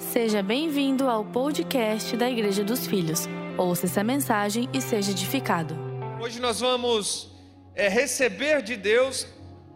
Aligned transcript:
Seja 0.00 0.42
bem-vindo 0.42 1.08
ao 1.08 1.24
podcast 1.26 2.16
da 2.16 2.28
Igreja 2.28 2.64
dos 2.64 2.86
Filhos. 2.86 3.28
Ouça 3.56 3.84
essa 3.84 4.02
mensagem 4.02 4.66
e 4.72 4.80
seja 4.80 5.10
edificado. 5.10 5.76
Hoje 6.18 6.40
nós 6.40 6.58
vamos 6.58 7.30
é, 7.74 7.86
receber 7.86 8.62
de 8.62 8.76
Deus 8.76 9.26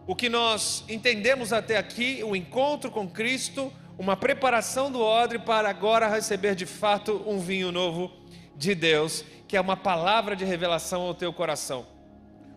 o 0.07 0.15
que 0.15 0.27
nós 0.27 0.83
entendemos 0.89 1.53
até 1.53 1.77
aqui, 1.77 2.21
o 2.23 2.35
encontro 2.35 2.89
com 2.89 3.07
Cristo, 3.07 3.71
uma 3.99 4.17
preparação 4.17 4.91
do 4.91 4.99
odre 4.99 5.37
para 5.37 5.69
agora 5.69 6.07
receber 6.07 6.55
de 6.55 6.65
fato 6.65 7.23
um 7.25 7.39
vinho 7.39 7.71
novo 7.71 8.11
de 8.57 8.73
Deus, 8.73 9.23
que 9.47 9.55
é 9.55 9.61
uma 9.61 9.77
palavra 9.77 10.35
de 10.35 10.43
revelação 10.43 11.03
ao 11.03 11.13
teu 11.13 11.31
coração. 11.31 11.85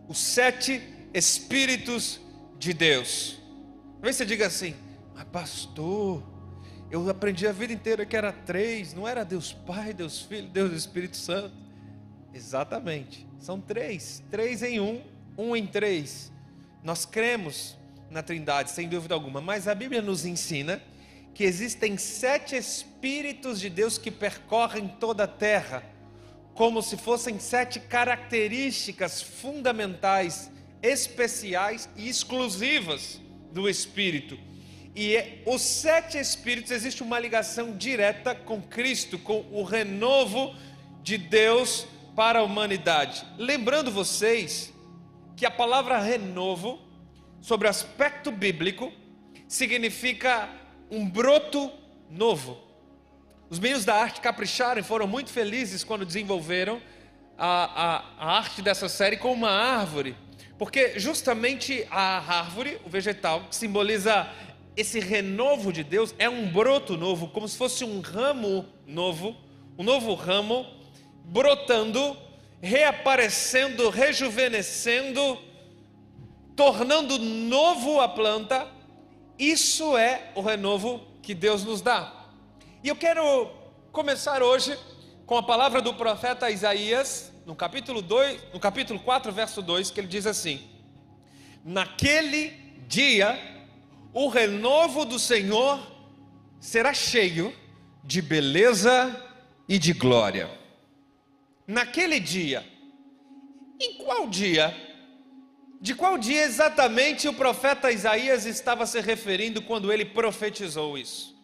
Os 0.08 0.18
sete 0.18 0.82
Espíritos 1.12 2.18
de 2.58 2.72
Deus. 2.72 3.38
Talvez 3.94 4.16
você 4.16 4.24
diga 4.24 4.46
assim, 4.46 4.74
mas 5.14 5.24
pastor, 5.24 6.22
eu 6.90 7.08
aprendi 7.08 7.46
a 7.46 7.52
vida 7.52 7.72
inteira 7.72 8.06
que 8.06 8.16
era 8.16 8.32
três, 8.32 8.94
não 8.94 9.06
era 9.06 9.24
Deus 9.24 9.52
Pai, 9.52 9.92
Deus 9.92 10.22
Filho, 10.22 10.48
Deus 10.48 10.72
Espírito 10.72 11.16
Santo. 11.16 11.54
Exatamente, 12.32 13.26
são 13.38 13.60
três, 13.60 14.22
três 14.30 14.62
em 14.62 14.80
um, 14.80 15.02
um 15.36 15.54
em 15.54 15.66
três. 15.66 16.32
Nós 16.82 17.04
cremos 17.04 17.76
na 18.10 18.22
Trindade, 18.22 18.70
sem 18.70 18.88
dúvida 18.88 19.14
alguma, 19.14 19.40
mas 19.40 19.68
a 19.68 19.74
Bíblia 19.74 20.00
nos 20.00 20.24
ensina 20.24 20.82
que 21.34 21.44
existem 21.44 21.96
sete 21.96 22.56
Espíritos 22.56 23.60
de 23.60 23.68
Deus 23.68 23.98
que 23.98 24.10
percorrem 24.10 24.88
toda 24.88 25.24
a 25.24 25.28
terra, 25.28 25.84
como 26.54 26.82
se 26.82 26.96
fossem 26.96 27.38
sete 27.38 27.78
características 27.78 29.22
fundamentais, 29.22 30.50
especiais 30.82 31.88
e 31.96 32.08
exclusivas 32.08 33.20
do 33.52 33.68
Espírito. 33.68 34.38
E 34.98 35.14
é, 35.14 35.38
os 35.46 35.62
sete 35.62 36.18
Espíritos 36.18 36.72
existe 36.72 37.04
uma 37.04 37.20
ligação 37.20 37.76
direta 37.76 38.34
com 38.34 38.60
Cristo, 38.60 39.16
com 39.16 39.46
o 39.52 39.62
renovo 39.62 40.56
de 41.04 41.16
Deus 41.16 41.86
para 42.16 42.40
a 42.40 42.42
humanidade. 42.42 43.24
Lembrando 43.38 43.92
vocês 43.92 44.74
que 45.36 45.46
a 45.46 45.52
palavra 45.52 46.00
renovo, 46.00 46.80
sobre 47.40 47.68
aspecto 47.68 48.32
bíblico, 48.32 48.92
significa 49.46 50.48
um 50.90 51.08
broto 51.08 51.70
novo. 52.10 52.58
Os 53.48 53.60
meninos 53.60 53.84
da 53.84 53.94
arte 53.94 54.20
capricharam 54.20 54.80
e 54.80 54.82
foram 54.84 55.06
muito 55.06 55.30
felizes 55.30 55.84
quando 55.84 56.04
desenvolveram 56.04 56.82
a, 57.38 57.84
a, 57.86 58.04
a 58.18 58.36
arte 58.36 58.60
dessa 58.60 58.88
série 58.88 59.16
com 59.16 59.32
uma 59.32 59.48
árvore, 59.50 60.16
porque 60.58 60.98
justamente 60.98 61.86
a 61.88 62.18
árvore, 62.40 62.80
o 62.84 62.90
vegetal, 62.90 63.44
simboliza 63.48 64.28
esse 64.78 65.00
renovo 65.00 65.72
de 65.72 65.82
Deus 65.82 66.14
é 66.20 66.28
um 66.28 66.52
broto 66.52 66.96
novo, 66.96 67.26
como 67.26 67.48
se 67.48 67.58
fosse 67.58 67.84
um 67.84 68.00
ramo 68.00 68.64
novo, 68.86 69.36
um 69.76 69.82
novo 69.82 70.14
ramo 70.14 70.64
brotando, 71.24 72.16
reaparecendo, 72.62 73.90
rejuvenescendo, 73.90 75.36
tornando 76.54 77.18
novo 77.18 78.00
a 78.00 78.08
planta. 78.08 78.68
Isso 79.36 79.96
é 79.96 80.30
o 80.36 80.40
renovo 80.42 81.00
que 81.22 81.34
Deus 81.34 81.64
nos 81.64 81.80
dá. 81.80 82.30
E 82.80 82.86
eu 82.86 82.94
quero 82.94 83.50
começar 83.90 84.44
hoje 84.44 84.78
com 85.26 85.36
a 85.36 85.42
palavra 85.42 85.82
do 85.82 85.92
profeta 85.94 86.52
Isaías, 86.52 87.32
no 87.44 87.56
capítulo 87.56 88.00
2, 88.00 88.52
no 88.54 88.60
capítulo 88.60 89.00
4, 89.00 89.32
verso 89.32 89.60
2, 89.60 89.90
que 89.90 89.98
ele 89.98 90.06
diz 90.06 90.24
assim: 90.24 90.70
Naquele 91.64 92.50
dia 92.86 93.57
o 94.12 94.28
renovo 94.28 95.04
do 95.04 95.18
Senhor 95.18 95.80
será 96.60 96.92
cheio 96.92 97.54
de 98.02 98.22
beleza 98.22 99.14
e 99.68 99.78
de 99.78 99.92
glória. 99.92 100.50
Naquele 101.66 102.18
dia, 102.18 102.64
em 103.80 103.98
qual 103.98 104.26
dia? 104.26 104.74
De 105.80 105.94
qual 105.94 106.18
dia 106.18 106.42
exatamente 106.42 107.28
o 107.28 107.34
profeta 107.34 107.92
Isaías 107.92 108.46
estava 108.46 108.86
se 108.86 109.00
referindo 109.00 109.62
quando 109.62 109.92
ele 109.92 110.04
profetizou 110.04 110.98
isso? 110.98 111.36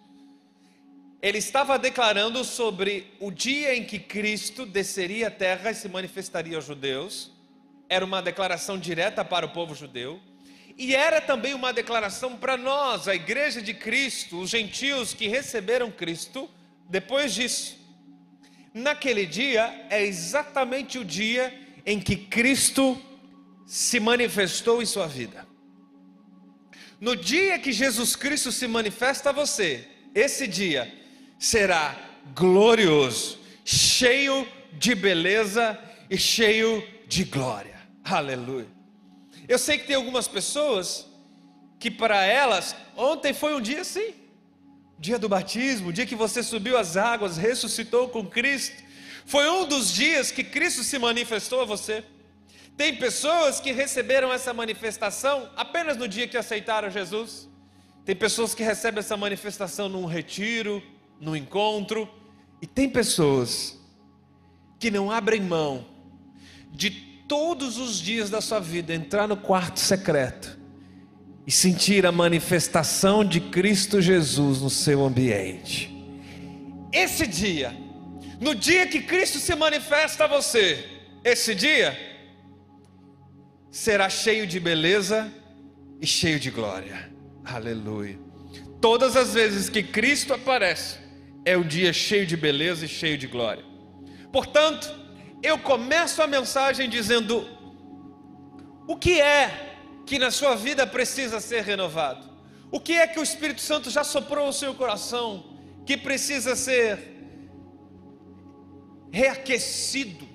Ele 1.22 1.38
estava 1.38 1.78
declarando 1.78 2.44
sobre 2.44 3.06
o 3.20 3.30
dia 3.30 3.74
em 3.76 3.84
que 3.84 3.98
Cristo 3.98 4.66
desceria 4.66 5.28
à 5.28 5.30
terra 5.30 5.70
e 5.70 5.74
se 5.74 5.88
manifestaria 5.88 6.56
aos 6.56 6.66
judeus. 6.66 7.30
Era 7.88 8.04
uma 8.04 8.20
declaração 8.20 8.78
direta 8.78 9.24
para 9.24 9.46
o 9.46 9.50
povo 9.50 9.74
judeu. 9.74 10.20
E 10.76 10.94
era 10.94 11.20
também 11.20 11.54
uma 11.54 11.72
declaração 11.72 12.36
para 12.36 12.56
nós, 12.56 13.06
a 13.06 13.14
igreja 13.14 13.62
de 13.62 13.72
Cristo, 13.72 14.40
os 14.40 14.50
gentios 14.50 15.14
que 15.14 15.28
receberam 15.28 15.90
Cristo 15.90 16.50
depois 16.88 17.32
disso. 17.32 17.78
Naquele 18.72 19.24
dia 19.24 19.86
é 19.88 20.04
exatamente 20.04 20.98
o 20.98 21.04
dia 21.04 21.54
em 21.86 22.00
que 22.00 22.16
Cristo 22.16 23.00
se 23.66 24.00
manifestou 24.00 24.82
em 24.82 24.86
sua 24.86 25.06
vida. 25.06 25.46
No 27.00 27.14
dia 27.14 27.58
que 27.58 27.72
Jesus 27.72 28.16
Cristo 28.16 28.50
se 28.50 28.66
manifesta 28.66 29.30
a 29.30 29.32
você, 29.32 29.86
esse 30.14 30.46
dia 30.48 30.92
será 31.38 31.96
glorioso, 32.34 33.38
cheio 33.64 34.46
de 34.72 34.94
beleza 34.94 35.78
e 36.10 36.18
cheio 36.18 36.82
de 37.06 37.24
glória. 37.24 37.78
Aleluia. 38.04 38.73
Eu 39.46 39.58
sei 39.58 39.78
que 39.78 39.86
tem 39.86 39.96
algumas 39.96 40.26
pessoas 40.26 41.06
que 41.78 41.90
para 41.90 42.24
elas 42.24 42.74
ontem 42.96 43.34
foi 43.34 43.54
um 43.54 43.60
dia 43.60 43.82
assim, 43.82 44.14
dia 44.98 45.18
do 45.18 45.28
batismo, 45.28 45.92
dia 45.92 46.06
que 46.06 46.14
você 46.14 46.42
subiu 46.42 46.78
as 46.78 46.96
águas, 46.96 47.36
ressuscitou 47.36 48.08
com 48.08 48.24
Cristo. 48.24 48.82
Foi 49.26 49.48
um 49.48 49.66
dos 49.66 49.92
dias 49.92 50.30
que 50.30 50.42
Cristo 50.42 50.82
se 50.82 50.98
manifestou 50.98 51.60
a 51.60 51.64
você. 51.64 52.04
Tem 52.76 52.96
pessoas 52.96 53.60
que 53.60 53.70
receberam 53.70 54.32
essa 54.32 54.52
manifestação 54.52 55.50
apenas 55.56 55.96
no 55.96 56.08
dia 56.08 56.26
que 56.26 56.36
aceitaram 56.36 56.90
Jesus. 56.90 57.48
Tem 58.04 58.16
pessoas 58.16 58.54
que 58.54 58.62
recebem 58.62 59.00
essa 59.00 59.16
manifestação 59.16 59.88
num 59.88 60.06
retiro, 60.06 60.82
num 61.20 61.36
encontro. 61.36 62.08
E 62.60 62.66
tem 62.66 62.88
pessoas 62.88 63.78
que 64.78 64.90
não 64.90 65.10
abrem 65.10 65.40
mão 65.40 65.86
de 66.70 67.13
todos 67.34 67.78
os 67.78 67.98
dias 67.98 68.30
da 68.30 68.40
sua 68.40 68.60
vida 68.60 68.94
entrar 68.94 69.26
no 69.26 69.36
quarto 69.36 69.80
secreto 69.80 70.56
e 71.44 71.50
sentir 71.50 72.06
a 72.06 72.12
manifestação 72.12 73.24
de 73.24 73.40
Cristo 73.40 74.00
Jesus 74.00 74.60
no 74.60 74.70
seu 74.70 75.04
ambiente. 75.04 75.92
Esse 76.92 77.26
dia, 77.26 77.76
no 78.40 78.54
dia 78.54 78.86
que 78.86 79.00
Cristo 79.00 79.40
se 79.40 79.52
manifesta 79.56 80.24
a 80.24 80.26
você, 80.28 80.84
esse 81.24 81.56
dia 81.56 81.98
será 83.68 84.08
cheio 84.08 84.46
de 84.46 84.60
beleza 84.60 85.28
e 86.00 86.06
cheio 86.06 86.38
de 86.38 86.52
glória. 86.52 87.12
Aleluia. 87.44 88.16
Todas 88.80 89.16
as 89.16 89.34
vezes 89.34 89.68
que 89.68 89.82
Cristo 89.82 90.32
aparece, 90.32 90.98
é 91.44 91.58
um 91.58 91.66
dia 91.66 91.92
cheio 91.92 92.28
de 92.28 92.36
beleza 92.36 92.84
e 92.84 92.88
cheio 92.88 93.18
de 93.18 93.26
glória. 93.26 93.64
Portanto, 94.30 95.03
eu 95.44 95.58
começo 95.58 96.22
a 96.22 96.26
mensagem 96.26 96.88
dizendo: 96.88 97.46
o 98.88 98.96
que 98.96 99.20
é 99.20 99.76
que 100.06 100.18
na 100.18 100.30
sua 100.30 100.56
vida 100.56 100.86
precisa 100.86 101.38
ser 101.38 101.62
renovado? 101.62 102.32
O 102.72 102.80
que 102.80 102.94
é 102.94 103.06
que 103.06 103.20
o 103.20 103.22
Espírito 103.22 103.60
Santo 103.60 103.90
já 103.90 104.02
soprou 104.02 104.46
no 104.46 104.52
seu 104.52 104.74
coração 104.74 105.44
que 105.84 105.98
precisa 105.98 106.56
ser 106.56 107.12
reaquecido, 109.12 110.26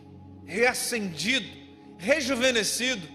reacendido, 0.46 1.50
rejuvenescido? 1.98 3.06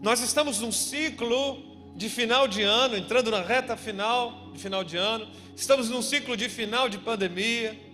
Nós 0.00 0.20
estamos 0.20 0.60
num 0.60 0.72
ciclo 0.72 1.92
de 1.96 2.08
final 2.08 2.46
de 2.46 2.62
ano, 2.62 2.96
entrando 2.96 3.32
na 3.32 3.42
reta 3.42 3.76
final 3.76 4.52
de 4.52 4.60
final 4.60 4.84
de 4.84 4.96
ano, 4.96 5.28
estamos 5.56 5.90
num 5.90 6.02
ciclo 6.02 6.36
de 6.36 6.48
final 6.48 6.88
de 6.88 6.98
pandemia. 6.98 7.85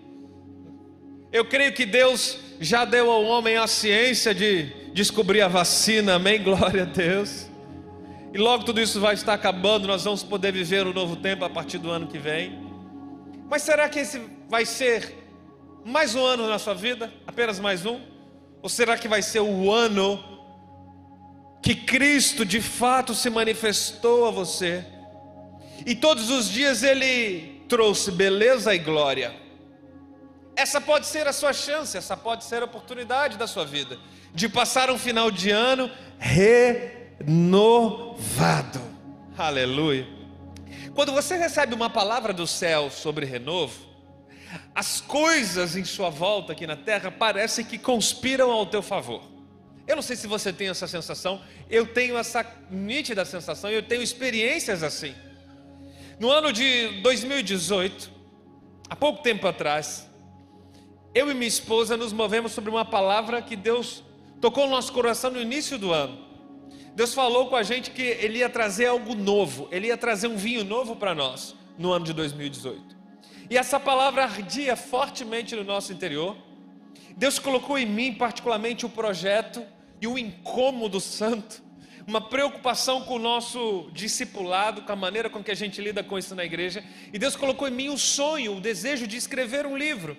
Eu 1.32 1.46
creio 1.46 1.72
que 1.72 1.86
Deus 1.86 2.36
já 2.60 2.84
deu 2.84 3.10
ao 3.10 3.24
homem 3.24 3.56
a 3.56 3.66
ciência 3.66 4.34
de 4.34 4.64
descobrir 4.92 5.40
a 5.40 5.48
vacina, 5.48 6.16
amém? 6.16 6.36
Glória 6.44 6.82
a 6.82 6.84
Deus. 6.84 7.48
E 8.34 8.36
logo 8.36 8.64
tudo 8.64 8.82
isso 8.82 9.00
vai 9.00 9.14
estar 9.14 9.32
acabando, 9.32 9.88
nós 9.88 10.04
vamos 10.04 10.22
poder 10.22 10.52
viver 10.52 10.86
um 10.86 10.92
novo 10.92 11.16
tempo 11.16 11.42
a 11.42 11.48
partir 11.48 11.78
do 11.78 11.90
ano 11.90 12.06
que 12.06 12.18
vem. 12.18 12.60
Mas 13.48 13.62
será 13.62 13.88
que 13.88 14.00
esse 14.00 14.20
vai 14.46 14.66
ser 14.66 15.16
mais 15.86 16.14
um 16.14 16.22
ano 16.22 16.46
na 16.46 16.58
sua 16.58 16.74
vida? 16.74 17.10
Apenas 17.26 17.58
mais 17.58 17.86
um? 17.86 17.98
Ou 18.60 18.68
será 18.68 18.98
que 18.98 19.08
vai 19.08 19.22
ser 19.22 19.40
o 19.40 19.72
ano 19.72 20.22
que 21.62 21.74
Cristo 21.74 22.44
de 22.44 22.60
fato 22.60 23.14
se 23.14 23.30
manifestou 23.30 24.26
a 24.26 24.30
você? 24.30 24.84
E 25.86 25.94
todos 25.94 26.28
os 26.28 26.50
dias 26.50 26.82
ele 26.82 27.62
trouxe 27.68 28.10
beleza 28.10 28.74
e 28.74 28.78
glória. 28.78 29.41
Essa 30.54 30.80
pode 30.80 31.06
ser 31.06 31.26
a 31.26 31.32
sua 31.32 31.52
chance, 31.52 31.96
essa 31.96 32.16
pode 32.16 32.44
ser 32.44 32.62
a 32.62 32.66
oportunidade 32.66 33.36
da 33.38 33.46
sua 33.46 33.64
vida 33.64 33.98
de 34.34 34.48
passar 34.48 34.90
um 34.90 34.98
final 34.98 35.30
de 35.30 35.50
ano 35.50 35.90
renovado. 36.18 37.30
Aleluia. 39.36 40.06
Quando 40.94 41.12
você 41.12 41.36
recebe 41.36 41.74
uma 41.74 41.88
palavra 41.90 42.32
do 42.32 42.46
céu 42.46 42.90
sobre 42.90 43.24
renovo, 43.26 43.92
As 44.74 45.00
coisas 45.00 45.76
em 45.76 45.84
sua 45.84 46.10
volta 46.10 46.52
aqui 46.52 46.66
na 46.66 46.76
terra 46.76 47.10
parecem 47.10 47.64
que 47.64 47.78
conspiram 47.78 48.50
ao 48.50 48.66
teu 48.66 48.82
favor. 48.82 49.22
Eu 49.86 49.96
não 49.96 50.02
sei 50.02 50.16
se 50.16 50.26
você 50.26 50.52
tem 50.52 50.68
essa 50.68 50.86
sensação, 50.86 51.40
eu 51.68 51.86
tenho 51.86 52.16
essa 52.16 52.46
nítida 52.70 53.24
sensação, 53.24 53.70
eu 53.70 53.82
tenho 53.82 54.02
experiências 54.02 54.82
assim. 54.82 55.14
No 56.18 56.30
ano 56.30 56.52
de 56.52 57.00
2018, 57.02 58.10
há 58.88 58.94
pouco 58.94 59.22
tempo 59.22 59.46
atrás, 59.46 60.08
eu 61.14 61.30
e 61.30 61.34
minha 61.34 61.46
esposa 61.46 61.96
nos 61.96 62.12
movemos 62.12 62.52
sobre 62.52 62.70
uma 62.70 62.84
palavra 62.84 63.42
que 63.42 63.54
Deus 63.54 64.02
tocou 64.40 64.64
no 64.64 64.72
nosso 64.72 64.92
coração 64.92 65.30
no 65.30 65.40
início 65.40 65.78
do 65.78 65.92
ano. 65.92 66.18
Deus 66.94 67.12
falou 67.12 67.48
com 67.48 67.56
a 67.56 67.62
gente 67.62 67.90
que 67.90 68.02
Ele 68.02 68.38
ia 68.38 68.48
trazer 68.48 68.86
algo 68.86 69.14
novo, 69.14 69.68
Ele 69.70 69.88
ia 69.88 69.96
trazer 69.96 70.26
um 70.26 70.36
vinho 70.36 70.64
novo 70.64 70.96
para 70.96 71.14
nós 71.14 71.54
no 71.76 71.92
ano 71.92 72.04
de 72.04 72.12
2018. 72.14 72.96
E 73.50 73.58
essa 73.58 73.78
palavra 73.78 74.24
ardia 74.24 74.74
fortemente 74.74 75.54
no 75.54 75.64
nosso 75.64 75.92
interior. 75.92 76.36
Deus 77.14 77.38
colocou 77.38 77.78
em 77.78 77.84
mim, 77.84 78.14
particularmente, 78.14 78.86
o 78.86 78.88
projeto 78.88 79.62
e 80.00 80.06
o 80.06 80.18
incômodo 80.18 80.98
santo, 80.98 81.62
uma 82.06 82.20
preocupação 82.20 83.02
com 83.02 83.16
o 83.16 83.18
nosso 83.18 83.90
discipulado, 83.92 84.82
com 84.82 84.92
a 84.92 84.96
maneira 84.96 85.28
com 85.28 85.44
que 85.44 85.50
a 85.50 85.54
gente 85.54 85.80
lida 85.80 86.02
com 86.02 86.18
isso 86.18 86.34
na 86.34 86.44
igreja. 86.44 86.82
E 87.12 87.18
Deus 87.18 87.36
colocou 87.36 87.68
em 87.68 87.70
mim 87.70 87.88
o 87.90 87.98
sonho, 87.98 88.56
o 88.56 88.60
desejo 88.60 89.06
de 89.06 89.18
escrever 89.18 89.66
um 89.66 89.76
livro. 89.76 90.16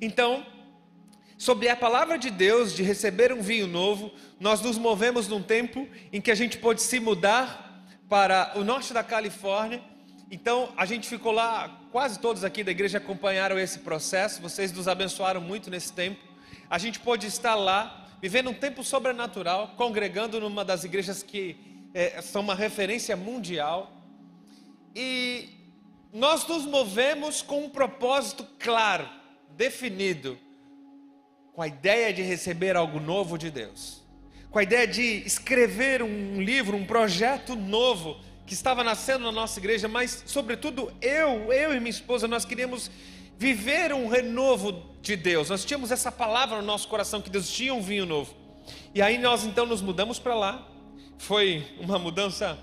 Então, 0.00 0.44
sobre 1.38 1.68
a 1.68 1.76
palavra 1.76 2.18
de 2.18 2.30
Deus, 2.30 2.74
de 2.74 2.82
receber 2.82 3.32
um 3.32 3.42
vinho 3.42 3.66
novo, 3.66 4.12
nós 4.40 4.60
nos 4.60 4.78
movemos 4.78 5.28
num 5.28 5.42
tempo 5.42 5.86
em 6.12 6.20
que 6.20 6.30
a 6.30 6.34
gente 6.34 6.58
pôde 6.58 6.82
se 6.82 6.98
mudar 6.98 7.84
para 8.08 8.52
o 8.56 8.64
norte 8.64 8.92
da 8.92 9.02
Califórnia. 9.02 9.82
Então, 10.30 10.72
a 10.76 10.86
gente 10.86 11.08
ficou 11.08 11.32
lá, 11.32 11.80
quase 11.92 12.18
todos 12.18 12.42
aqui 12.42 12.64
da 12.64 12.70
igreja 12.70 12.98
acompanharam 12.98 13.58
esse 13.58 13.80
processo, 13.80 14.40
vocês 14.42 14.72
nos 14.72 14.88
abençoaram 14.88 15.40
muito 15.40 15.70
nesse 15.70 15.92
tempo. 15.92 16.20
A 16.68 16.78
gente 16.78 16.98
pôde 16.98 17.26
estar 17.26 17.54
lá, 17.54 18.08
vivendo 18.20 18.50
um 18.50 18.54
tempo 18.54 18.82
sobrenatural, 18.82 19.74
congregando 19.76 20.40
numa 20.40 20.64
das 20.64 20.84
igrejas 20.84 21.22
que 21.22 21.56
é, 21.94 22.20
são 22.20 22.42
uma 22.42 22.54
referência 22.54 23.16
mundial. 23.16 23.92
E 24.94 25.48
nós 26.12 26.46
nos 26.46 26.64
movemos 26.64 27.42
com 27.42 27.64
um 27.64 27.68
propósito 27.68 28.46
claro, 28.58 29.08
definido, 29.56 30.38
com 31.52 31.62
a 31.62 31.68
ideia 31.68 32.12
de 32.12 32.22
receber 32.22 32.76
algo 32.76 33.00
novo 33.00 33.38
de 33.38 33.50
Deus, 33.50 34.02
com 34.50 34.58
a 34.58 34.62
ideia 34.62 34.86
de 34.86 35.02
escrever 35.26 36.02
um 36.02 36.40
livro, 36.40 36.76
um 36.76 36.86
projeto 36.86 37.54
novo 37.54 38.18
que 38.46 38.54
estava 38.54 38.84
nascendo 38.84 39.24
na 39.24 39.32
nossa 39.32 39.58
igreja, 39.58 39.88
mas, 39.88 40.22
sobretudo, 40.26 40.92
eu, 41.00 41.52
eu 41.52 41.74
e 41.74 41.80
minha 41.80 41.90
esposa, 41.90 42.28
nós 42.28 42.44
queríamos 42.44 42.90
viver 43.36 43.92
um 43.92 44.06
renovo 44.08 44.94
de 45.02 45.16
Deus. 45.16 45.50
Nós 45.50 45.64
tínhamos 45.64 45.90
essa 45.90 46.10
palavra 46.10 46.56
no 46.58 46.62
nosso 46.62 46.88
coração 46.88 47.20
que 47.20 47.28
Deus 47.28 47.50
tinha 47.50 47.74
um 47.74 47.82
vinho 47.82 48.06
novo. 48.06 48.34
E 48.94 49.02
aí 49.02 49.18
nós 49.18 49.44
então 49.44 49.66
nos 49.66 49.82
mudamos 49.82 50.18
para 50.18 50.34
lá. 50.34 50.66
Foi 51.18 51.66
uma 51.78 51.98
mudança 51.98 52.58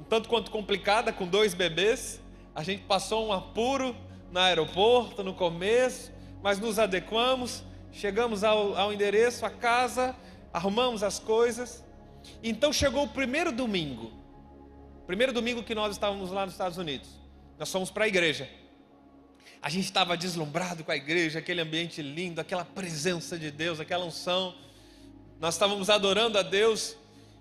um 0.00 0.04
tanto 0.04 0.28
quanto 0.28 0.50
complicada 0.50 1.12
com 1.12 1.26
dois 1.26 1.54
bebês. 1.54 2.20
A 2.54 2.62
gente 2.62 2.82
passou 2.82 3.28
um 3.28 3.32
apuro 3.32 3.94
no 4.30 4.38
aeroporto 4.38 5.22
no 5.22 5.34
começo, 5.34 6.12
mas 6.42 6.58
nos 6.58 6.78
adequamos, 6.78 7.64
chegamos 7.92 8.44
ao, 8.44 8.76
ao 8.76 8.92
endereço, 8.92 9.44
à 9.44 9.50
casa, 9.50 10.14
arrumamos 10.52 11.02
as 11.02 11.18
coisas. 11.18 11.84
Então 12.42 12.72
chegou 12.72 13.04
o 13.04 13.08
primeiro 13.08 13.50
domingo, 13.50 14.12
primeiro 15.06 15.32
domingo 15.32 15.62
que 15.62 15.74
nós 15.74 15.92
estávamos 15.92 16.30
lá 16.30 16.44
nos 16.44 16.54
Estados 16.54 16.78
Unidos. 16.78 17.08
Nós 17.58 17.70
fomos 17.70 17.90
para 17.90 18.04
a 18.04 18.08
igreja. 18.08 18.48
A 19.62 19.68
gente 19.68 19.84
estava 19.84 20.16
deslumbrado 20.16 20.82
com 20.82 20.90
a 20.90 20.96
igreja, 20.96 21.38
aquele 21.38 21.60
ambiente 21.60 22.00
lindo, 22.00 22.40
aquela 22.40 22.64
presença 22.64 23.38
de 23.38 23.50
Deus, 23.50 23.78
aquela 23.78 24.04
unção. 24.04 24.54
Nós 25.38 25.54
estávamos 25.54 25.90
adorando 25.90 26.38
a 26.38 26.42
Deus. 26.42 26.96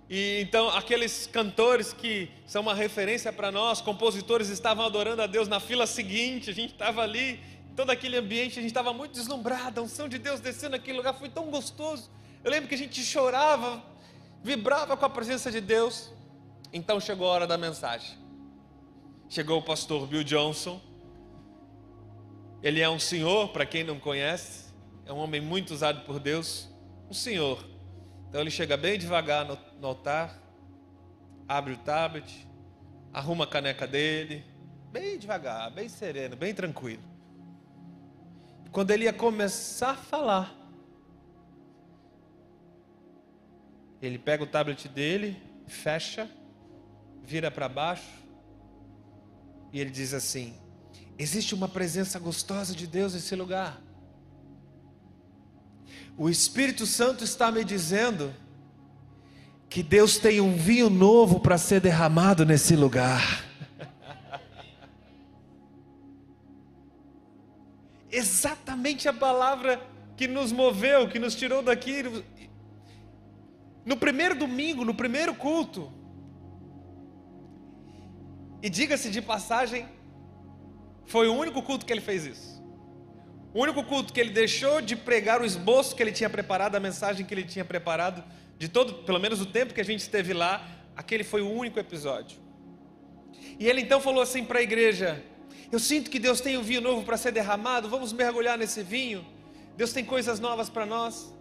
E 0.10 0.42
então 0.42 0.70
aqueles 0.70 1.28
cantores 1.28 1.94
que 1.94 2.30
são 2.48 2.64
uma 2.64 2.74
referência 2.74 3.32
para 3.32 3.52
nós, 3.52 3.80
compositores 3.80 4.50
estavam 4.50 4.84
adorando 4.84 5.22
a 5.22 5.28
Deus 5.28 5.48
na 5.48 5.60
fila 5.60 5.86
seguinte, 5.86 6.50
a 6.50 6.54
gente 6.54 6.72
estava 6.72 7.04
ali 7.04 7.40
todo 7.76 7.92
aquele 7.92 8.18
ambiente, 8.18 8.58
a 8.58 8.62
gente 8.62 8.72
estava 8.72 8.92
muito 8.92 9.14
deslumbrado, 9.14 9.80
a 9.80 9.84
unção 9.84 10.10
de 10.10 10.18
Deus 10.18 10.40
descendo 10.40 10.72
naquele 10.72 10.98
lugar 10.98 11.14
foi 11.14 11.30
tão 11.30 11.46
gostoso. 11.52 12.10
Eu 12.44 12.50
lembro 12.50 12.68
que 12.68 12.76
a 12.76 12.78
gente 12.78 13.02
chorava, 13.04 13.84
vibrava 14.44 14.98
com 14.98 15.06
a 15.06 15.10
presença 15.10 15.52
de 15.52 15.62
Deus. 15.62 16.12
Então 16.74 17.00
chegou 17.00 17.28
a 17.28 17.32
hora 17.32 17.48
da 17.48 17.58
mensagem. 17.58 18.18
Chegou 19.30 19.60
o 19.60 19.62
pastor 19.62 20.08
Bill 20.08 20.24
Johnson. 20.24 20.82
Ele 22.64 22.82
é 22.82 22.90
um 22.90 23.00
senhor, 23.00 23.50
para 23.50 23.66
quem 23.66 23.84
não 23.84 24.00
conhece, 24.00 24.74
é 25.06 25.14
um 25.14 25.18
homem 25.18 25.40
muito 25.40 25.72
usado 25.72 26.02
por 26.02 26.20
Deus, 26.20 26.68
um 27.10 27.14
senhor. 27.14 27.64
Então 28.30 28.42
ele 28.42 28.52
chega 28.52 28.78
bem 28.78 28.98
devagar 28.98 29.44
no, 29.44 29.58
no 29.82 29.88
altar, 29.88 30.40
abre 31.48 31.74
o 31.74 31.78
tablet, 31.78 32.48
arruma 33.12 33.44
a 33.44 33.48
caneca 33.48 33.88
dele, 33.88 34.46
bem 34.92 35.18
devagar, 35.18 35.72
bem 35.72 35.90
sereno, 35.90 36.36
bem 36.36 36.54
tranquilo. 36.54 37.02
Quando 38.72 38.92
ele 38.92 39.06
ia 39.06 39.14
começar 39.14 39.92
a 39.92 39.96
falar, 39.96 40.56
ele 44.00 44.20
pega 44.20 44.44
o 44.44 44.48
tablet 44.48 44.88
dele, 44.88 45.42
fecha, 45.66 46.30
vira 47.24 47.50
para 47.50 47.68
baixo 47.68 48.20
e 49.74 49.80
ele 49.80 49.90
diz 49.90 50.14
assim: 50.14 50.54
Existe 51.18 51.56
uma 51.56 51.68
presença 51.68 52.20
gostosa 52.20 52.76
de 52.76 52.86
Deus 52.86 53.16
nesse 53.16 53.36
lugar. 53.36 53.82
O 56.22 56.30
Espírito 56.30 56.86
Santo 56.86 57.24
está 57.24 57.50
me 57.50 57.64
dizendo 57.64 58.36
que 59.70 59.82
Deus 59.82 60.18
tem 60.18 60.42
um 60.42 60.54
vinho 60.54 60.90
novo 60.90 61.40
para 61.40 61.58
ser 61.58 61.80
derramado 61.80 62.46
nesse 62.46 62.76
lugar. 62.76 63.46
exatamente 68.12 69.08
a 69.08 69.14
palavra 69.14 69.82
que 70.18 70.28
nos 70.28 70.52
moveu, 70.52 71.08
que 71.08 71.20
nos 71.20 71.36
tirou 71.36 71.62
daqui. 71.64 72.04
No 73.86 73.96
primeiro 73.96 74.36
domingo, 74.36 74.84
no 74.84 74.94
primeiro 74.94 75.34
culto. 75.34 75.90
E 78.62 78.70
diga-se 78.70 79.10
de 79.10 79.22
passagem, 79.22 79.88
foi 81.06 81.30
o 81.30 81.34
único 81.34 81.62
culto 81.62 81.86
que 81.86 81.94
ele 81.94 82.02
fez 82.02 82.26
isso. 82.26 82.59
O 83.54 83.62
único 83.62 83.84
culto 83.84 84.14
que 84.14 84.20
ele 84.20 84.30
deixou 84.30 84.80
de 84.80 84.96
pregar 84.96 85.42
o 85.42 85.46
esboço 85.46 85.96
que 85.96 86.04
ele 86.04 86.12
tinha 86.12 86.30
preparado, 86.30 86.76
a 86.76 86.80
mensagem 86.80 87.26
que 87.26 87.34
ele 87.34 87.44
tinha 87.44 87.66
preparado, 87.66 88.24
de 88.58 88.68
todo, 88.68 88.94
pelo 89.06 89.20
menos 89.20 89.42
o 89.42 89.46
tempo 89.46 89.74
que 89.74 89.82
a 89.82 89.86
gente 89.86 90.02
esteve 90.02 90.34
lá, 90.34 90.68
aquele 90.96 91.24
foi 91.24 91.42
o 91.42 91.50
único 91.50 91.80
episódio. 91.80 92.38
E 93.58 93.68
ele 93.68 93.82
então 93.82 94.00
falou 94.00 94.22
assim 94.22 94.46
para 94.46 94.60
a 94.60 94.62
igreja: 94.62 95.24
eu 95.72 95.80
sinto 95.80 96.10
que 96.10 96.20
Deus 96.20 96.42
tem 96.42 96.58
um 96.58 96.62
vinho 96.62 96.82
novo 96.82 97.04
para 97.04 97.18
ser 97.18 97.32
derramado, 97.32 97.90
vamos 97.90 98.12
mergulhar 98.12 98.58
nesse 98.58 98.84
vinho. 98.84 99.26
Deus 99.76 99.94
tem 99.94 100.04
coisas 100.04 100.40
novas 100.40 100.70
para 100.70 100.86
nós. 100.86 101.34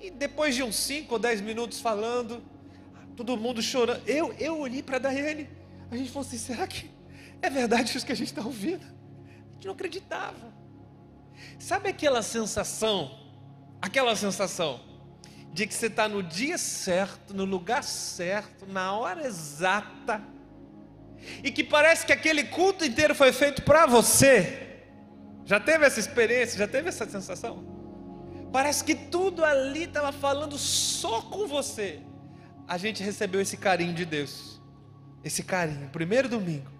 E 0.00 0.10
depois 0.10 0.54
de 0.54 0.62
uns 0.62 0.76
5 0.76 1.12
ou 1.12 1.18
10 1.18 1.40
minutos 1.40 1.80
falando, 1.80 2.42
todo 3.16 3.36
mundo 3.36 3.62
chorando, 3.62 4.02
eu, 4.06 4.34
eu 4.38 4.58
olhei 4.58 4.82
para 4.82 4.98
Daiane, 4.98 5.48
a 5.90 5.96
gente 5.96 6.10
falou 6.10 6.26
assim: 6.26 6.38
será 6.38 6.66
que 6.66 6.90
é 7.40 7.50
verdade 7.50 7.96
isso 7.96 8.04
que 8.04 8.12
a 8.12 8.16
gente 8.16 8.28
está 8.28 8.42
ouvindo? 8.42 8.84
A 8.84 9.54
gente 9.54 9.66
não 9.66 9.74
acreditava. 9.74 10.51
Sabe 11.58 11.88
aquela 11.88 12.22
sensação, 12.22 13.18
aquela 13.80 14.14
sensação 14.16 14.80
de 15.52 15.66
que 15.66 15.74
você 15.74 15.86
está 15.86 16.08
no 16.08 16.22
dia 16.22 16.56
certo, 16.56 17.34
no 17.34 17.44
lugar 17.44 17.84
certo, 17.84 18.66
na 18.66 18.94
hora 18.94 19.26
exata, 19.26 20.22
e 21.44 21.50
que 21.50 21.62
parece 21.62 22.06
que 22.06 22.12
aquele 22.12 22.44
culto 22.44 22.84
inteiro 22.84 23.14
foi 23.14 23.32
feito 23.32 23.62
para 23.62 23.86
você. 23.86 24.80
Já 25.44 25.60
teve 25.60 25.84
essa 25.84 26.00
experiência? 26.00 26.58
Já 26.58 26.66
teve 26.66 26.88
essa 26.88 27.08
sensação? 27.08 27.64
Parece 28.52 28.82
que 28.84 28.94
tudo 28.94 29.44
ali 29.44 29.84
estava 29.84 30.12
falando 30.12 30.58
só 30.58 31.22
com 31.22 31.46
você. 31.46 32.00
A 32.66 32.78
gente 32.78 33.02
recebeu 33.02 33.40
esse 33.40 33.56
carinho 33.56 33.94
de 33.94 34.04
Deus. 34.04 34.60
Esse 35.24 35.42
carinho, 35.42 35.88
primeiro 35.90 36.28
domingo. 36.28 36.70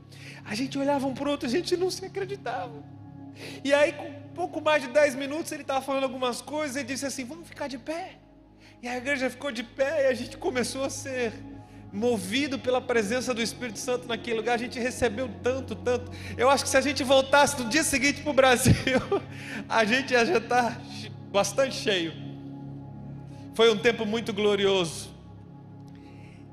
A 0.45 0.55
gente 0.55 0.79
olhava 0.79 1.07
um 1.07 1.15
para 1.15 1.29
o 1.29 1.31
outro, 1.31 1.47
a 1.47 1.51
gente 1.51 1.77
não 1.77 1.91
se 1.91 2.05
acreditava. 2.05 2.83
E 3.65 3.73
aí, 3.73 3.95
pouco 4.35 4.61
mais 4.61 4.83
de 4.83 4.89
10 4.89 5.15
minutos, 5.15 5.53
ele 5.53 5.63
estava 5.63 5.81
falando 5.81 6.05
algumas 6.05 6.41
coisas 6.41 6.77
e 6.77 6.85
disse 6.85 7.07
assim: 7.07 7.25
Vamos 7.25 7.49
ficar 7.49 7.69
de 7.69 7.79
pé. 7.79 8.17
E 8.83 8.89
a 8.89 8.97
igreja 8.97 9.31
ficou 9.31 9.53
de 9.53 9.63
pé 9.63 10.05
e 10.05 10.07
a 10.07 10.15
gente 10.15 10.37
começou 10.37 10.85
a 10.85 10.91
ser 10.91 11.33
movido 11.93 12.59
pela 12.59 12.81
presença 12.81 13.35
do 13.35 13.43
Espírito 13.43 13.79
Santo 13.79 14.09
naquele 14.09 14.39
lugar, 14.39 14.55
a 14.55 14.59
gente 14.59 14.81
recebeu 14.81 15.31
tanto, 15.43 15.75
tanto. 15.75 16.11
Eu 16.39 16.49
acho 16.49 16.65
que 16.65 16.71
se 16.71 16.77
a 16.77 16.81
gente 16.81 17.05
voltasse 17.05 17.63
no 17.63 17.69
dia 17.69 17.85
seguinte 17.85 18.23
para 18.23 18.31
o 18.31 18.35
Brasil, 18.35 18.75
a 19.69 19.85
gente 19.85 20.13
ia 20.13 20.25
já 20.25 20.39
estar 20.39 20.75
tá 20.75 20.81
bastante 21.31 21.75
cheio. 21.75 22.13
Foi 23.55 23.71
um 23.71 23.77
tempo 23.77 24.07
muito 24.07 24.33
glorioso. 24.33 25.11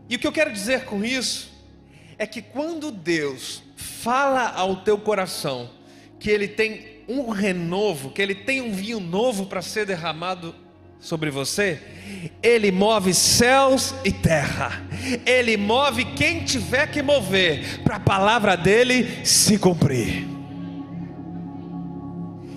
E 0.09 0.17
o 0.17 0.19
que 0.19 0.27
eu 0.27 0.31
quero 0.31 0.51
dizer 0.51 0.83
com 0.83 1.05
isso 1.05 1.49
é 2.17 2.27
que 2.27 2.41
quando 2.41 2.91
Deus 2.91 3.63
fala 3.77 4.49
ao 4.49 4.77
teu 4.77 4.97
coração 4.97 5.69
que 6.19 6.29
ele 6.29 6.47
tem 6.47 6.98
um 7.09 7.29
renovo, 7.29 8.11
que 8.11 8.21
ele 8.21 8.35
tem 8.35 8.61
um 8.61 8.71
vinho 8.71 8.99
novo 8.99 9.47
para 9.47 9.63
ser 9.63 9.85
derramado 9.85 10.53
sobre 10.99 11.31
você, 11.31 11.81
ele 12.43 12.71
move 12.71 13.13
céus 13.13 13.95
e 14.03 14.11
terra. 14.11 14.83
Ele 15.25 15.57
move 15.57 16.05
quem 16.13 16.43
tiver 16.43 16.87
que 16.87 17.01
mover 17.01 17.81
para 17.83 17.95
a 17.95 17.99
palavra 17.99 18.55
dele 18.55 19.25
se 19.25 19.57
cumprir. 19.57 20.27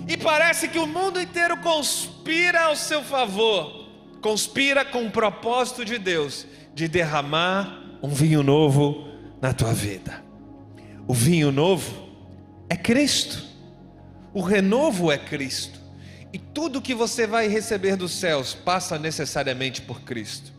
E 0.07 0.17
parece 0.17 0.67
que 0.67 0.77
o 0.77 0.85
mundo 0.85 1.19
inteiro 1.19 1.57
conspira 1.57 2.65
ao 2.65 2.75
seu 2.75 3.01
favor, 3.01 3.87
conspira 4.21 4.85
com 4.85 5.07
o 5.07 5.11
propósito 5.11 5.83
de 5.83 5.97
Deus 5.97 6.45
de 6.75 6.87
derramar 6.87 7.81
um 8.01 8.09
vinho 8.09 8.43
novo 8.43 9.07
na 9.41 9.53
tua 9.53 9.73
vida. 9.73 10.21
O 11.07 11.13
vinho 11.13 11.51
novo 11.51 12.09
é 12.69 12.75
Cristo. 12.75 13.52
O 14.33 14.41
renovo 14.41 15.11
é 15.11 15.17
Cristo. 15.17 15.79
E 16.33 16.39
tudo 16.39 16.81
que 16.81 16.95
você 16.95 17.27
vai 17.27 17.47
receber 17.47 17.95
dos 17.95 18.11
céus 18.13 18.55
passa 18.55 18.97
necessariamente 18.97 19.81
por 19.81 20.01
Cristo. 20.01 20.51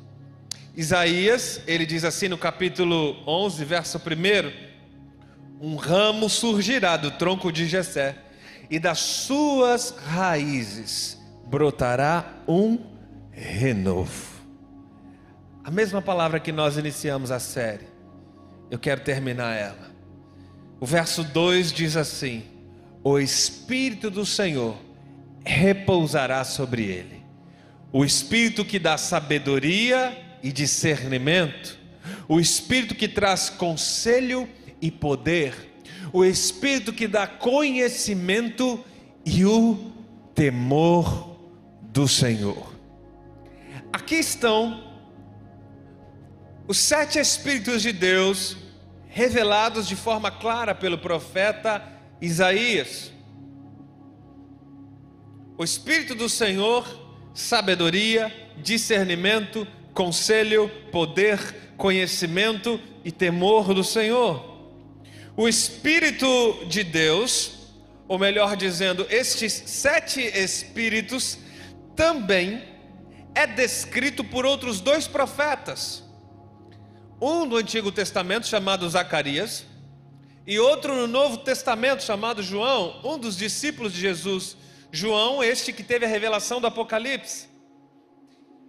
Isaías, 0.76 1.60
ele 1.66 1.84
diz 1.84 2.04
assim 2.04 2.28
no 2.28 2.38
capítulo 2.38 3.16
11, 3.26 3.64
verso 3.64 3.98
1: 3.98 5.60
Um 5.60 5.74
ramo 5.74 6.30
surgirá 6.30 6.96
do 6.96 7.10
tronco 7.10 7.50
de 7.50 7.66
Jessé, 7.66 8.16
e 8.70 8.78
das 8.78 9.00
suas 9.00 9.90
raízes 9.90 11.18
brotará 11.46 12.32
um 12.46 12.78
renovo. 13.32 14.34
A 15.64 15.70
mesma 15.70 16.00
palavra 16.00 16.38
que 16.38 16.52
nós 16.52 16.76
iniciamos 16.76 17.32
a 17.32 17.40
série, 17.40 17.88
eu 18.70 18.78
quero 18.78 19.00
terminar 19.00 19.56
ela. 19.56 19.90
O 20.78 20.86
verso 20.86 21.24
2 21.24 21.72
diz 21.72 21.96
assim: 21.96 22.44
O 23.06 23.18
Espírito 23.18 24.11
do 24.11 24.25
Senhor 24.25 24.75
repousará 25.44 26.42
sobre 26.42 26.84
ele. 26.84 27.23
O 27.92 28.02
Espírito 28.02 28.64
que 28.64 28.78
dá 28.78 28.96
sabedoria 28.96 30.38
e 30.42 30.50
discernimento, 30.50 31.78
o 32.26 32.40
Espírito 32.40 32.94
que 32.94 33.06
traz 33.06 33.50
conselho 33.50 34.49
e 34.80 34.90
poder, 34.90 35.54
o 36.14 36.25
Espírito 36.25 36.94
que 36.94 37.06
dá 37.06 37.26
conhecimento 37.26 38.82
e 39.25 39.44
o 39.44 39.92
temor 40.34 41.37
do 41.82 42.08
Senhor. 42.08 42.73
Aqui 43.92 44.16
estão 44.16 44.82
os 46.66 46.78
sete 46.78 47.18
Espíritos 47.18 47.82
de 47.82 47.92
Deus 47.92 48.56
revelados 49.08 49.87
de 49.87 49.94
forma 49.94 50.30
clara 50.30 50.75
pelo 50.75 50.96
profeta 50.96 51.93
Isaías. 52.21 53.12
O 55.56 55.64
Espírito 55.64 56.14
do 56.14 56.28
Senhor, 56.28 56.85
sabedoria, 57.33 58.33
discernimento, 58.62 59.66
conselho, 59.92 60.68
poder, 60.90 61.38
conhecimento 61.76 62.80
e 63.04 63.12
temor 63.12 63.73
do 63.73 63.85
Senhor. 63.85 64.52
O 65.37 65.49
Espírito 65.49 66.64
de 66.66 66.83
Deus, 66.85 67.73
ou 68.09 68.18
melhor 68.18 68.56
dizendo, 68.56 69.06
estes 69.11 69.52
sete 69.52 70.21
Espíritos, 70.21 71.38
também 71.97 72.62
é 73.35 73.47
descrito 73.47 74.23
por 74.23 74.47
outros 74.47 74.80
dois 74.80 75.06
profetas. 75.06 76.04
Um 77.21 77.47
do 77.49 77.56
Antigo 77.56 77.90
Testamento, 77.90 78.47
chamado 78.47 78.88
Zacarias, 78.88 79.64
e 80.46 80.58
outro 80.58 80.94
no 80.94 81.06
Novo 81.06 81.38
Testamento, 81.38 82.02
chamado 82.02 82.42
João, 82.42 83.00
um 83.02 83.18
dos 83.18 83.36
discípulos 83.36 83.92
de 83.92 84.00
Jesus 84.00 84.56
João, 84.92 85.42
este 85.42 85.72
que 85.72 85.82
teve 85.82 86.04
a 86.04 86.08
revelação 86.08 86.60
do 86.60 86.66
Apocalipse. 86.66 87.48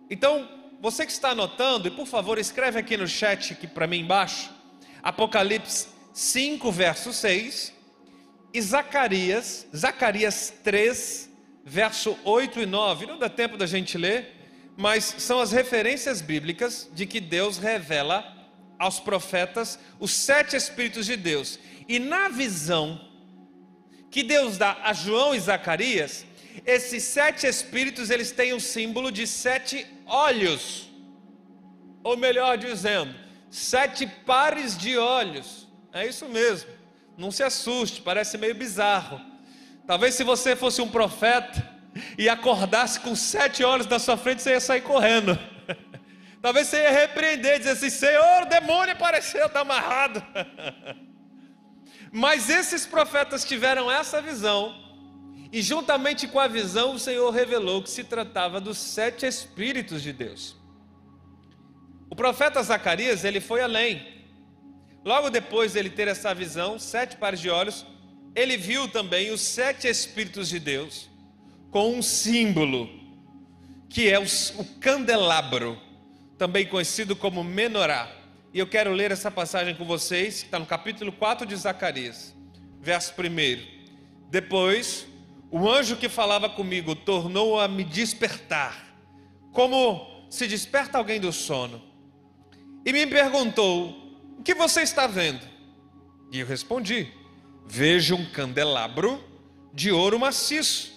Então, 0.10 0.48
você 0.82 1.06
que 1.06 1.12
está 1.12 1.32
anotando, 1.32 1.88
e 1.88 1.92
por 1.92 2.08
favor, 2.08 2.38
escreve 2.38 2.80
aqui 2.80 2.96
no 2.96 3.08
chat 3.08 3.54
aqui 3.54 3.68
para 3.68 3.88
mim 3.88 4.00
embaixo, 4.00 4.50
Apocalipse 5.04 5.88
5, 6.14 6.72
verso 6.72 7.12
6, 7.12 7.74
e 8.54 8.62
Zacarias, 8.62 9.68
Zacarias 9.76 10.54
3, 10.64 11.30
verso 11.66 12.18
8 12.24 12.62
e 12.62 12.66
9. 12.66 13.06
Não 13.06 13.20
dá 13.20 13.28
tempo 13.28 13.58
da 13.58 13.66
gente 13.66 13.98
ler, 13.98 14.34
mas 14.78 15.04
são 15.04 15.40
as 15.42 15.52
referências 15.52 16.22
bíblicas 16.22 16.90
de 16.94 17.06
que 17.06 17.20
Deus 17.20 17.58
revela 17.58 18.35
aos 18.78 19.00
profetas 19.00 19.80
os 20.00 20.12
sete 20.12 20.56
Espíritos 20.56 21.06
de 21.06 21.16
Deus. 21.16 21.60
E 21.88 22.00
na 22.00 22.30
visão 22.30 23.00
que 24.10 24.24
Deus 24.24 24.58
dá 24.58 24.78
a 24.84 24.94
João 24.94 25.36
e 25.36 25.40
Zacarias, 25.40 26.26
esses 26.66 27.04
sete 27.04 27.46
espíritos 27.46 28.10
eles 28.10 28.32
têm 28.32 28.54
o 28.54 28.60
símbolo 28.62 29.12
de 29.12 29.28
sete 29.28 29.86
olhos, 30.06 30.90
ou 32.04 32.16
melhor 32.16 32.58
dizendo, 32.58 33.14
sete 33.50 34.08
pares 34.08 34.78
de 34.78 34.98
olhos. 34.98 35.68
É 35.92 36.08
isso 36.08 36.28
mesmo. 36.30 36.70
Não 37.18 37.32
se 37.32 37.44
assuste, 37.44 38.02
parece 38.02 38.38
meio 38.38 38.56
bizarro. 38.56 39.20
Talvez 39.88 40.16
se 40.16 40.24
você 40.24 40.56
fosse 40.56 40.82
um 40.82 40.88
profeta 40.88 41.74
e 42.18 42.28
acordasse 42.28 43.00
com 43.00 43.16
sete 43.16 43.64
olhos 43.64 43.88
na 43.88 44.00
sua 44.00 44.18
frente, 44.18 44.42
você 44.42 44.52
ia 44.52 44.60
sair 44.60 44.82
correndo. 44.82 45.38
Talvez 46.46 46.68
você 46.68 46.84
ia 46.84 46.92
repreender, 46.92 47.58
dizer 47.58 47.72
assim: 47.72 47.90
Senhor, 47.90 48.44
o 48.44 48.46
demônio 48.46 48.94
apareceu, 48.94 49.48
está 49.48 49.62
amarrado. 49.62 50.24
Mas 52.14 52.52
esses 52.52 52.86
profetas 52.86 53.44
tiveram 53.44 53.92
essa 53.92 54.22
visão, 54.22 54.76
e 55.52 55.60
juntamente 55.60 56.28
com 56.28 56.40
a 56.40 56.48
visão, 56.48 56.94
o 56.94 57.00
Senhor 57.00 57.32
revelou 57.32 57.82
que 57.82 57.90
se 57.90 58.04
tratava 58.04 58.62
dos 58.62 58.78
sete 58.78 59.26
Espíritos 59.26 60.04
de 60.04 60.14
Deus. 60.14 60.56
O 62.12 62.16
profeta 62.16 62.62
Zacarias, 62.62 63.24
ele 63.24 63.42
foi 63.42 63.64
além. 63.64 64.24
Logo 65.04 65.32
depois 65.32 65.74
de 65.74 65.80
ele 65.80 65.90
ter 65.90 66.08
essa 66.08 66.32
visão, 66.32 66.78
sete 66.78 67.18
pares 67.18 67.40
de 67.40 67.50
olhos, 67.50 67.88
ele 68.36 68.56
viu 68.56 68.88
também 68.88 69.32
os 69.32 69.42
sete 69.42 69.88
Espíritos 69.88 70.48
de 70.48 70.60
Deus, 70.60 71.10
com 71.72 71.96
um 71.96 72.04
símbolo, 72.04 72.88
que 73.90 74.08
é 74.08 74.20
o 74.20 74.26
candelabro, 74.80 75.82
também 76.38 76.66
conhecido 76.66 77.16
como 77.16 77.44
menorá. 77.44 78.10
E 78.54 78.60
eu 78.60 78.68
quero 78.68 78.92
ler 78.94 79.12
essa 79.12 79.30
passagem 79.30 79.76
com 79.76 79.86
vocês, 79.86 80.40
que 80.40 80.46
está 80.46 80.60
no 80.60 80.66
capítulo 80.66 81.12
4 81.12 81.46
de 81.46 81.56
Zacarias, 81.56 82.36
verso 82.80 83.14
1. 83.14 84.30
Depois, 84.30 85.08
o 85.52 85.70
anjo 85.70 85.98
que 85.98 86.10
falava 86.10 86.50
comigo 86.50 86.96
tornou 86.96 87.60
a 87.60 87.68
me 87.68 87.84
despertar, 87.84 88.96
como 89.52 90.26
se 90.30 90.48
desperta 90.48 90.98
alguém 90.98 91.20
do 91.20 91.32
sono, 91.32 91.82
e 92.86 92.94
me 92.94 93.06
perguntou: 93.08 93.90
O 94.38 94.44
que 94.44 94.54
você 94.54 94.82
está 94.82 95.08
vendo? 95.08 95.46
E 96.32 96.40
eu 96.40 96.48
respondi: 96.48 97.12
Vejo 97.66 98.16
um 98.16 98.26
candelabro 98.32 99.24
de 99.74 99.92
ouro 99.92 100.20
maciço, 100.20 100.94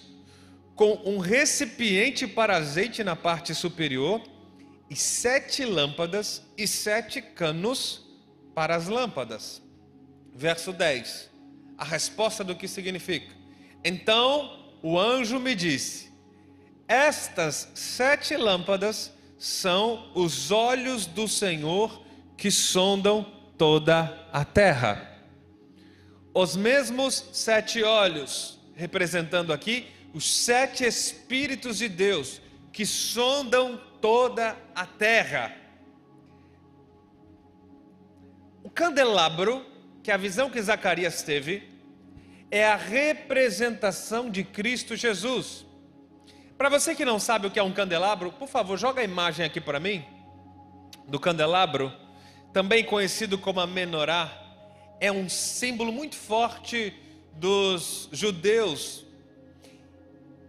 com 0.75 1.01
um 1.05 1.17
recipiente 1.17 2.25
para 2.25 2.55
azeite 2.55 3.03
na 3.03 3.15
parte 3.15 3.53
superior 3.53 4.21
e 4.89 4.95
sete 4.95 5.63
lâmpadas 5.63 6.41
e 6.57 6.67
sete 6.67 7.21
canos 7.21 8.05
para 8.55 8.75
as 8.75 8.87
lâmpadas. 8.87 9.61
Verso 10.33 10.73
10. 10.73 11.29
A 11.77 11.85
resposta 11.85 12.43
do 12.43 12.55
que 12.55 12.67
significa. 12.67 13.33
Então 13.83 14.73
o 14.81 14.99
anjo 14.99 15.39
me 15.39 15.53
disse: 15.53 16.11
Estas 16.87 17.69
sete 17.75 18.35
lâmpadas 18.35 19.13
são 19.37 20.11
os 20.15 20.51
olhos 20.51 21.05
do 21.05 21.27
Senhor 21.27 22.03
que 22.35 22.49
sondam 22.49 23.23
toda 23.57 24.27
a 24.33 24.43
terra. 24.43 25.05
Os 26.33 26.55
mesmos 26.55 27.25
sete 27.33 27.83
olhos, 27.83 28.59
representando 28.75 29.51
aqui 29.51 29.87
os 30.13 30.29
sete 30.29 30.83
Espíritos 30.85 31.77
de 31.77 31.87
Deus 31.87 32.41
que 32.71 32.85
sondam 32.85 33.79
toda 34.01 34.57
a 34.75 34.85
terra. 34.85 35.55
O 38.63 38.69
candelabro, 38.69 39.65
que 40.03 40.11
é 40.11 40.13
a 40.13 40.17
visão 40.17 40.49
que 40.49 40.61
Zacarias 40.61 41.21
teve, 41.21 41.69
é 42.51 42.65
a 42.65 42.75
representação 42.75 44.29
de 44.29 44.43
Cristo 44.43 44.95
Jesus. 44.95 45.65
Para 46.57 46.69
você 46.69 46.93
que 46.93 47.05
não 47.05 47.19
sabe 47.19 47.47
o 47.47 47.51
que 47.51 47.59
é 47.59 47.63
um 47.63 47.71
candelabro, 47.71 48.31
por 48.31 48.47
favor, 48.47 48.77
joga 48.77 49.01
a 49.01 49.03
imagem 49.03 49.45
aqui 49.45 49.61
para 49.61 49.79
mim 49.79 50.03
do 51.07 51.19
candelabro, 51.19 51.91
também 52.53 52.83
conhecido 52.83 53.37
como 53.37 53.59
a 53.59 53.67
menorá, 53.67 54.31
é 54.99 55.11
um 55.11 55.29
símbolo 55.29 55.91
muito 55.91 56.15
forte 56.15 56.93
dos 57.33 58.09
judeus. 58.11 59.05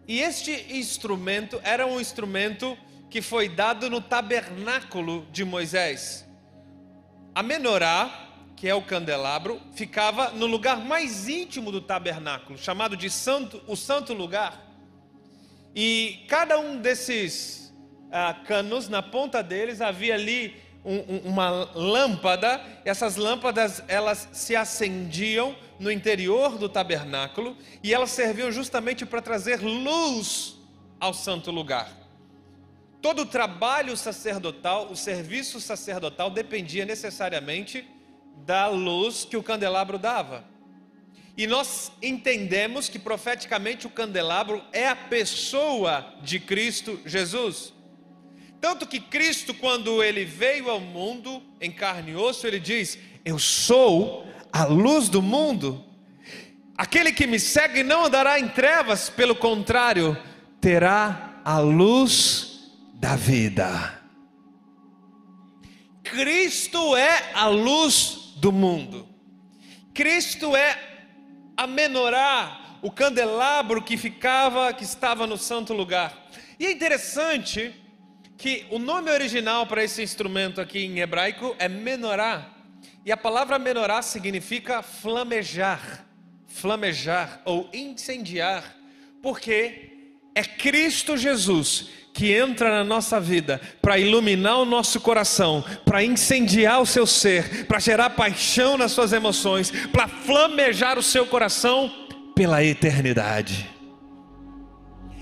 E 0.07 0.21
este 0.21 0.67
instrumento 0.77 1.61
era 1.63 1.87
um 1.87 2.01
instrumento 2.01 2.77
que 3.11 3.21
foi 3.21 3.49
dado 3.49 3.91
no 3.91 4.01
tabernáculo 4.01 5.27
de 5.33 5.45
Moisés. 5.45 6.25
A 7.35 7.43
menorá, 7.43 8.29
que 8.55 8.69
é 8.69 8.75
o 8.75 8.83
candelabro, 8.83 9.61
ficava 9.75 10.31
no 10.31 10.47
lugar 10.47 10.79
mais 10.79 11.29
íntimo 11.29 11.73
do 11.73 11.81
tabernáculo, 11.81 12.57
chamado 12.57 12.97
de 12.97 13.11
santo, 13.11 13.61
o 13.67 13.75
santo 13.75 14.15
lugar. 14.15 14.65
E 15.75 16.25
cada 16.29 16.59
um 16.59 16.81
desses 16.81 17.75
ah, 18.13 18.35
canos, 18.47 18.89
na 18.89 19.03
ponta 19.03 19.43
deles 19.43 19.81
havia 19.81 20.15
ali 20.15 20.55
um, 20.85 20.97
um, 20.97 21.19
uma 21.31 21.51
lâmpada. 21.75 22.61
Essas 22.85 23.17
lâmpadas 23.17 23.83
elas 23.89 24.29
se 24.33 24.55
acendiam 24.55 25.57
no 25.81 25.91
interior 25.91 26.59
do 26.59 26.69
tabernáculo 26.69 27.57
e 27.83 27.93
elas 27.93 28.11
serviam 28.11 28.53
justamente 28.53 29.05
para 29.05 29.21
trazer 29.21 29.61
luz 29.61 30.57
ao 31.01 31.15
santo 31.15 31.51
lugar. 31.51 32.00
Todo 33.01 33.23
o 33.23 33.27
trabalho 33.27 33.97
sacerdotal, 33.97 34.91
o 34.91 34.97
serviço 34.97 35.61
sacerdotal 35.61 36.31
dependia 36.31 36.85
necessariamente 36.85 37.89
da 38.45 38.67
luz 38.67 39.25
que 39.25 39.37
o 39.37 39.43
candelabro 39.43 39.99
dava. 39.99 40.45
E 41.37 41.47
nós 41.47 41.91
entendemos 42.03 42.91
que 42.91 42.99
profeticamente 42.99 43.87
o 43.87 43.91
candelabro 43.91 44.63
é 44.73 44.87
a 44.87 44.97
pessoa 44.97 46.15
de 46.23 46.39
Cristo 46.39 47.01
Jesus. 47.07 47.73
Tanto 48.61 48.87
que 48.87 49.01
Cristo, 49.01 49.55
quando 49.55 50.03
ele 50.03 50.27
veio 50.27 50.69
ao 50.69 50.81
mundo 50.81 51.43
em 51.59 51.71
carne 51.71 52.13
e 52.13 52.17
osso, 52.17 52.47
ele 52.47 52.61
diz: 52.61 52.99
Eu 53.25 53.39
sou 53.39 54.27
a 54.53 54.65
luz 54.65 55.09
do 55.09 55.23
mundo. 55.23 55.83
Aquele 56.77 57.13
que 57.13 57.27
me 57.27 57.41
segue 57.41 57.83
não 57.83 58.05
andará 58.05 58.39
em 58.39 58.49
trevas, 58.49 59.09
pelo 59.09 59.35
contrário, 59.35 60.15
terá 60.61 61.41
a 61.43 61.59
luz 61.59 62.50
da 63.01 63.17
vida. 63.17 63.99
Cristo 66.05 66.95
é 66.95 67.33
a 67.33 67.49
luz 67.49 68.35
do 68.37 68.53
mundo. 68.53 69.09
Cristo 69.95 70.55
é 70.55 70.79
a 71.57 71.67
menorá, 71.67 72.79
o 72.83 72.91
candelabro 72.91 73.83
que 73.83 73.97
ficava, 73.97 74.71
que 74.75 74.85
estava 74.85 75.27
no 75.27 75.39
santo 75.39 75.73
lugar. 75.73 76.15
E 76.59 76.67
é 76.67 76.73
interessante 76.73 77.75
que 78.37 78.67
o 78.71 78.79
nome 78.79 79.11
original 79.11 79.67
para 79.67 79.83
esse 79.83 80.03
instrumento 80.03 80.61
aqui 80.61 80.81
em 80.81 80.99
hebraico 80.99 81.57
é 81.59 81.71
menorá. 81.71 82.51
E 83.05 83.11
a 83.11 83.17
palavra 83.17 83.59
menorá 83.59 84.03
significa 84.03 84.83
flamejar, 84.83 86.05
flamejar 86.47 87.41
ou 87.47 87.71
incendiar, 87.73 88.77
porque 89.23 90.00
é 90.35 90.43
Cristo 90.43 91.17
Jesus 91.17 91.89
que 92.13 92.33
entra 92.33 92.71
na 92.71 92.85
nossa 92.85 93.21
vida 93.21 93.61
para 93.81 93.99
iluminar 93.99 94.59
o 94.59 94.65
nosso 94.65 95.01
coração, 95.01 95.65
para 95.85 96.03
incendiar 96.03 96.81
o 96.81 96.87
seu 96.87 97.07
ser, 97.07 97.67
para 97.67 97.79
gerar 97.79 98.11
paixão 98.11 98.77
nas 98.77 98.93
suas 98.93 99.13
emoções, 99.13 99.71
para 99.93 100.09
flamejar 100.09 100.99
o 100.99 101.03
seu 101.03 101.27
coração 101.27 101.91
pela 102.35 102.65
eternidade. 102.65 103.71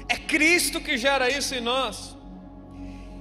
É 0.09 0.17
Cristo 0.17 0.81
que 0.81 0.97
gera 0.97 1.31
isso 1.31 1.55
em 1.55 1.61
nós. 1.61 2.17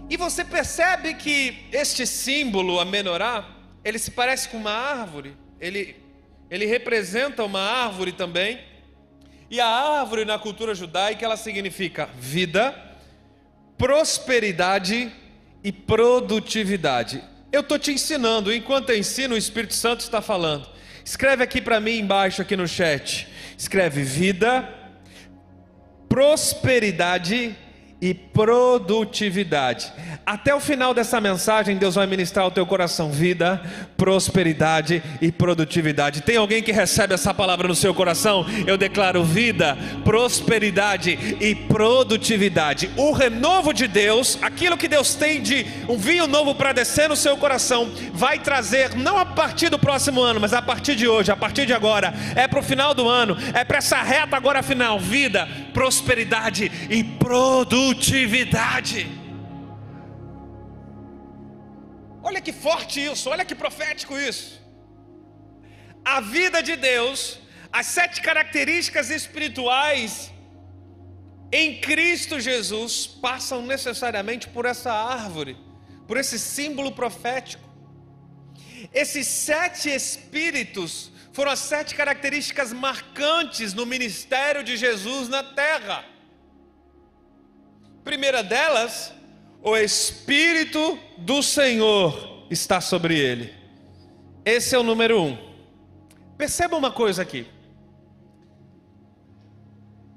E 0.10 0.16
você 0.16 0.46
percebe 0.46 1.14
que 1.16 1.66
este 1.72 2.08
símbolo, 2.08 2.80
a 2.80 2.86
menorá, 2.86 3.46
ele 3.84 4.00
se 4.00 4.12
parece 4.12 4.48
com 4.48 4.58
uma 4.58 4.72
árvore, 4.72 5.36
ele, 5.60 5.98
ele 6.50 6.66
representa 6.66 7.44
uma 7.44 7.60
árvore 7.60 8.14
também. 8.14 8.60
E 9.50 9.60
a 9.62 9.68
árvore 9.68 10.26
na 10.26 10.38
cultura 10.38 10.76
judaica 10.76 11.26
ela 11.26 11.38
significa 11.38 12.10
vida, 12.20 12.76
prosperidade 13.78 15.12
e 15.64 15.72
produtividade. 15.72 17.24
Eu 17.52 17.62
estou 17.62 17.80
te 17.80 17.92
ensinando, 17.92 18.54
enquanto 18.54 18.90
eu 18.90 18.98
ensino, 18.98 19.36
o 19.36 19.38
Espírito 19.38 19.74
Santo 19.74 20.02
está 20.02 20.22
falando. 20.22 20.68
Escreve 21.04 21.44
aqui 21.44 21.62
para 21.62 21.80
mim 21.80 22.00
embaixo, 22.00 22.42
aqui 22.42 22.58
no 22.58 22.68
chat. 22.68 23.28
Escreve 23.58 24.04
vida, 24.04 24.68
prosperidade 26.10 27.56
e 28.02 28.14
produtividade. 28.14 29.92
Até 30.28 30.54
o 30.54 30.60
final 30.60 30.94
dessa 30.94 31.20
mensagem, 31.22 31.78
Deus 31.78 31.96
vai 31.96 32.06
ministrar 32.06 32.44
ao 32.44 32.52
teu 32.52 32.66
coração 32.66 33.10
vida, 33.10 33.62
prosperidade 33.96 35.02
e 35.22 35.32
produtividade. 35.32 36.20
Tem 36.20 36.36
alguém 36.36 36.62
que 36.62 36.74
recebe 36.74 37.14
essa 37.14 37.34
palavra 37.34 37.66
no 37.66 37.74
seu 37.74 37.94
coração? 37.94 38.46
Eu 38.68 38.78
declaro 38.78 39.24
vida, 39.24 39.78
prosperidade 40.04 41.18
e 41.40 41.56
produtividade. 41.56 42.90
O 42.98 43.14
renovo 43.14 43.72
de 43.72 43.88
Deus, 43.88 44.38
aquilo 44.42 44.76
que 44.76 44.90
Deus 44.90 45.16
tem 45.16 45.42
de 45.42 45.66
um 45.88 45.98
vinho 45.98 46.28
novo 46.28 46.54
para 46.54 46.74
descer 46.74 47.08
no 47.08 47.16
seu 47.16 47.38
coração, 47.38 47.90
vai 48.12 48.38
trazer 48.38 48.98
não 48.98 49.18
a 49.18 49.26
partir 49.26 49.70
do 49.70 49.80
próximo 49.80 50.22
ano, 50.22 50.42
mas 50.42 50.52
a 50.52 50.62
partir 50.62 50.98
de 50.98 51.08
hoje, 51.08 51.32
a 51.32 51.38
partir 51.38 51.66
de 51.66 51.74
agora, 51.74 52.14
é 52.36 52.50
para 52.50 52.60
o 52.60 52.64
final 52.64 52.94
do 52.94 53.08
ano, 53.08 53.38
é 53.54 53.64
para 53.64 53.78
essa 53.78 54.02
reta 54.02 54.36
agora 54.36 54.62
final, 54.62 55.00
vida, 55.00 55.48
prosperidade 55.74 56.70
e 56.90 57.02
produtividade. 57.02 59.26
Olha 62.28 62.42
que 62.42 62.52
forte 62.52 62.98
isso, 63.10 63.30
olha 63.34 63.46
que 63.50 63.56
profético 63.56 64.14
isso. 64.30 64.62
A 66.04 66.20
vida 66.20 66.62
de 66.62 66.76
Deus, 66.76 67.40
as 67.72 67.86
sete 67.98 68.22
características 68.22 69.10
espirituais 69.10 70.32
em 71.52 71.80
Cristo 71.80 72.38
Jesus 72.40 73.08
passam 73.08 73.62
necessariamente 73.66 74.50
por 74.50 74.66
essa 74.66 74.92
árvore, 74.92 75.56
por 76.06 76.18
esse 76.18 76.38
símbolo 76.38 76.92
profético. 76.92 77.64
Esses 78.94 79.26
sete 79.28 79.90
espíritos 79.90 81.12
foram 81.32 81.52
as 81.52 81.60
sete 81.60 81.96
características 81.96 82.74
marcantes 82.74 83.74
no 83.74 83.86
ministério 83.86 84.64
de 84.66 84.76
Jesus 84.76 85.30
na 85.30 85.44
terra. 85.44 86.04
Primeira 88.04 88.44
delas, 88.44 89.14
o 89.62 89.76
Espírito 89.76 90.98
do 91.18 91.42
Senhor 91.42 92.46
está 92.50 92.80
sobre 92.80 93.18
ele. 93.18 93.54
Esse 94.46 94.76
é 94.76 94.80
o 94.80 94.84
número 94.84 95.22
um. 95.22 95.38
Perceba 96.38 96.78
uma 96.78 96.92
coisa 96.92 97.22
aqui. 97.22 97.48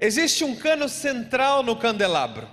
Existe 0.01 0.45
um 0.45 0.57
cano 0.57 0.89
central 0.89 1.63
no 1.63 1.77
candelabro, 1.77 2.49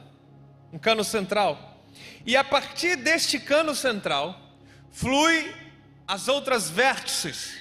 um 0.74 0.78
cano 0.78 1.04
central, 1.04 1.82
e 2.26 2.36
a 2.36 2.44
partir 2.44 2.98
deste 2.98 3.40
cano 3.40 3.74
central 3.74 4.38
flui 4.92 5.54
as 6.06 6.28
outras 6.28 6.70
vértices, 6.70 7.58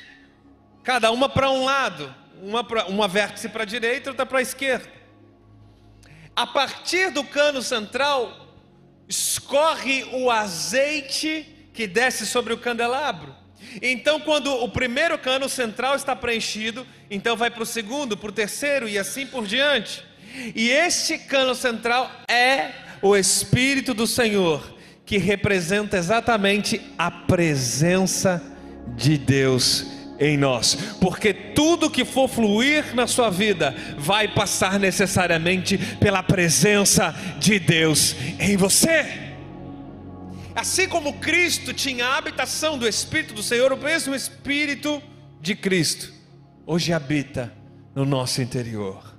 cada 0.83 1.11
uma 1.13 1.29
para 1.29 1.51
um 1.51 1.65
lado, 1.65 2.13
uma, 2.43 2.65
pra, 2.65 2.87
uma 2.87 3.07
vértice 3.07 3.49
para 3.49 3.63
a 3.63 3.67
direita, 3.67 4.11
outra 4.11 4.27
para 4.27 4.39
a 4.39 4.43
esquerda. 4.43 4.91
A 6.35 6.47
partir 6.47 7.11
do 7.11 7.23
cano 7.23 7.63
central 7.63 8.46
escorre 9.09 10.05
o 10.13 10.31
azeite 10.31 11.47
que 11.73 11.87
desce 11.87 12.27
sobre 12.27 12.53
o 12.53 12.59
candelabro. 12.59 13.35
Então, 13.83 14.21
quando 14.21 14.53
o 14.53 14.69
primeiro 14.69 15.19
cano 15.19 15.49
central 15.49 15.95
está 15.95 16.17
preenchido, 16.17 16.87
então 17.11 17.37
vai 17.37 17.51
para 17.51 17.63
o 17.63 17.67
segundo, 17.67 18.17
para 18.17 18.31
o 18.31 18.33
terceiro 18.33 18.89
e 18.89 18.99
assim 18.99 19.27
por 19.27 19.47
diante. 19.47 20.05
E 20.55 20.71
este 20.71 21.19
cano 21.19 21.55
central 21.55 22.11
é 22.29 22.71
o 23.03 23.17
Espírito 23.17 23.93
do 23.93 24.07
Senhor, 24.07 24.75
que 25.05 25.19
representa 25.19 25.97
exatamente 25.97 26.81
a 26.99 27.11
presença 27.11 28.43
de 28.97 29.19
Deus 29.19 29.96
em 30.19 30.37
nós, 30.37 30.75
porque 31.01 31.33
tudo 31.33 31.91
que 31.91 32.05
for 32.05 32.29
fluir 32.29 32.95
na 32.95 33.07
sua 33.07 33.31
vida 33.31 33.75
vai 33.99 34.29
passar 34.29 34.79
necessariamente 34.79 35.79
pela 35.99 36.23
presença 36.23 37.15
de 37.39 37.59
Deus 37.59 38.15
em 38.39 38.57
você. 38.57 39.27
Assim 40.55 40.89
como 40.89 41.15
Cristo 41.15 41.75
tinha 41.75 42.07
a 42.07 42.17
habitação 42.17 42.79
do 42.79 42.89
Espírito 42.89 43.35
do 43.35 43.43
Senhor, 43.43 43.73
o 43.73 43.77
mesmo 43.77 44.15
Espírito 44.15 45.03
de 45.41 45.55
Cristo 45.55 46.13
hoje 46.67 46.93
habita 46.93 47.53
no 47.95 48.05
nosso 48.05 48.41
interior. 48.43 49.15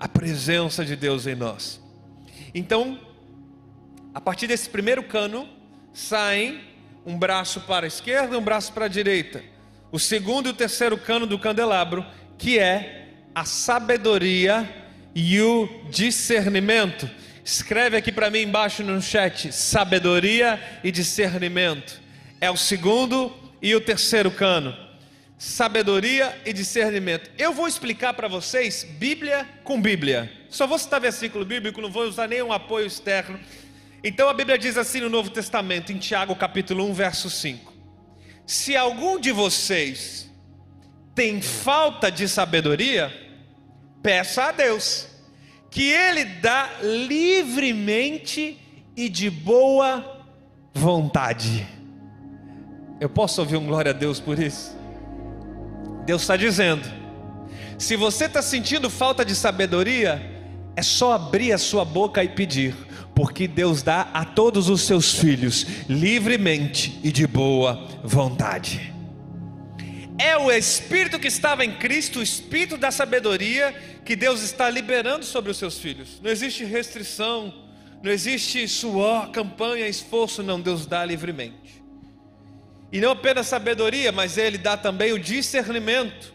A 0.00 0.08
presença 0.08 0.84
de 0.84 0.96
Deus 0.96 1.26
em 1.26 1.36
nós. 1.36 1.80
Então, 2.52 2.98
a 4.12 4.20
partir 4.20 4.48
desse 4.48 4.68
primeiro 4.68 5.04
cano, 5.04 5.48
saem 5.92 6.60
um 7.06 7.16
braço 7.16 7.60
para 7.60 7.86
a 7.86 7.88
esquerda 7.88 8.34
e 8.34 8.38
um 8.38 8.42
braço 8.42 8.72
para 8.72 8.86
a 8.86 8.88
direita 8.88 9.51
o 9.92 9.98
segundo 9.98 10.48
e 10.48 10.50
o 10.50 10.54
terceiro 10.54 10.96
cano 10.96 11.26
do 11.26 11.38
candelabro, 11.38 12.04
que 12.38 12.58
é 12.58 13.08
a 13.34 13.44
sabedoria 13.44 14.68
e 15.14 15.38
o 15.40 15.68
discernimento. 15.90 17.08
Escreve 17.44 17.96
aqui 17.96 18.10
para 18.10 18.30
mim 18.30 18.40
embaixo 18.40 18.82
no 18.82 19.00
chat: 19.02 19.52
sabedoria 19.52 20.58
e 20.82 20.90
discernimento. 20.90 22.00
É 22.40 22.50
o 22.50 22.56
segundo 22.56 23.30
e 23.60 23.74
o 23.74 23.80
terceiro 23.80 24.30
cano. 24.30 24.74
Sabedoria 25.36 26.40
e 26.46 26.52
discernimento. 26.52 27.30
Eu 27.36 27.52
vou 27.52 27.68
explicar 27.68 28.14
para 28.14 28.28
vocês 28.28 28.86
Bíblia 28.98 29.46
com 29.62 29.80
Bíblia. 29.80 30.32
Só 30.48 30.66
vou 30.66 30.78
citar 30.78 31.00
versículo 31.00 31.44
bíblico, 31.44 31.80
não 31.80 31.90
vou 31.90 32.04
usar 32.04 32.28
nenhum 32.28 32.52
apoio 32.52 32.86
externo. 32.86 33.38
Então 34.04 34.28
a 34.28 34.34
Bíblia 34.34 34.56
diz 34.56 34.76
assim 34.76 35.00
no 35.00 35.08
Novo 35.08 35.30
Testamento, 35.30 35.92
em 35.92 35.98
Tiago 35.98 36.34
capítulo 36.36 36.88
1, 36.90 36.94
verso 36.94 37.28
5. 37.28 37.71
Se 38.46 38.76
algum 38.76 39.18
de 39.18 39.32
vocês 39.32 40.30
tem 41.14 41.40
falta 41.40 42.10
de 42.10 42.28
sabedoria, 42.28 43.12
peça 44.02 44.44
a 44.44 44.52
Deus, 44.52 45.06
que 45.70 45.90
Ele 45.90 46.24
dá 46.24 46.70
livremente 46.82 48.58
e 48.96 49.08
de 49.08 49.30
boa 49.30 50.24
vontade. 50.74 51.66
Eu 53.00 53.08
posso 53.08 53.40
ouvir 53.40 53.56
um 53.56 53.66
glória 53.66 53.90
a 53.90 53.94
Deus 53.94 54.20
por 54.20 54.38
isso? 54.38 54.76
Deus 56.04 56.22
está 56.22 56.36
dizendo: 56.36 56.88
se 57.78 57.96
você 57.96 58.26
está 58.26 58.42
sentindo 58.42 58.88
falta 58.88 59.24
de 59.24 59.34
sabedoria, 59.34 60.20
é 60.76 60.82
só 60.82 61.12
abrir 61.12 61.52
a 61.52 61.58
sua 61.58 61.84
boca 61.84 62.22
e 62.22 62.28
pedir, 62.28 62.74
porque 63.14 63.46
Deus 63.46 63.82
dá 63.82 64.08
a 64.12 64.24
todos 64.24 64.68
os 64.68 64.82
seus 64.82 65.14
filhos 65.14 65.66
livremente 65.88 66.98
e 67.02 67.12
de 67.12 67.26
boa 67.26 67.88
vontade. 68.02 68.92
É 70.18 70.36
o 70.36 70.52
Espírito 70.52 71.18
que 71.18 71.28
estava 71.28 71.64
em 71.64 71.72
Cristo, 71.72 72.20
o 72.20 72.22
Espírito 72.22 72.76
da 72.76 72.90
sabedoria, 72.90 73.74
que 74.04 74.14
Deus 74.14 74.42
está 74.42 74.70
liberando 74.70 75.24
sobre 75.24 75.50
os 75.50 75.56
seus 75.56 75.78
filhos. 75.78 76.20
Não 76.22 76.30
existe 76.30 76.64
restrição, 76.64 77.52
não 78.02 78.10
existe 78.10 78.66
suor, 78.68 79.30
campanha, 79.30 79.88
esforço, 79.88 80.42
não, 80.42 80.60
Deus 80.60 80.86
dá 80.86 81.04
livremente. 81.04 81.82
E 82.92 83.00
não 83.00 83.12
apenas 83.12 83.46
sabedoria, 83.46 84.12
mas 84.12 84.36
Ele 84.36 84.58
dá 84.58 84.76
também 84.76 85.12
o 85.12 85.18
discernimento. 85.18 86.32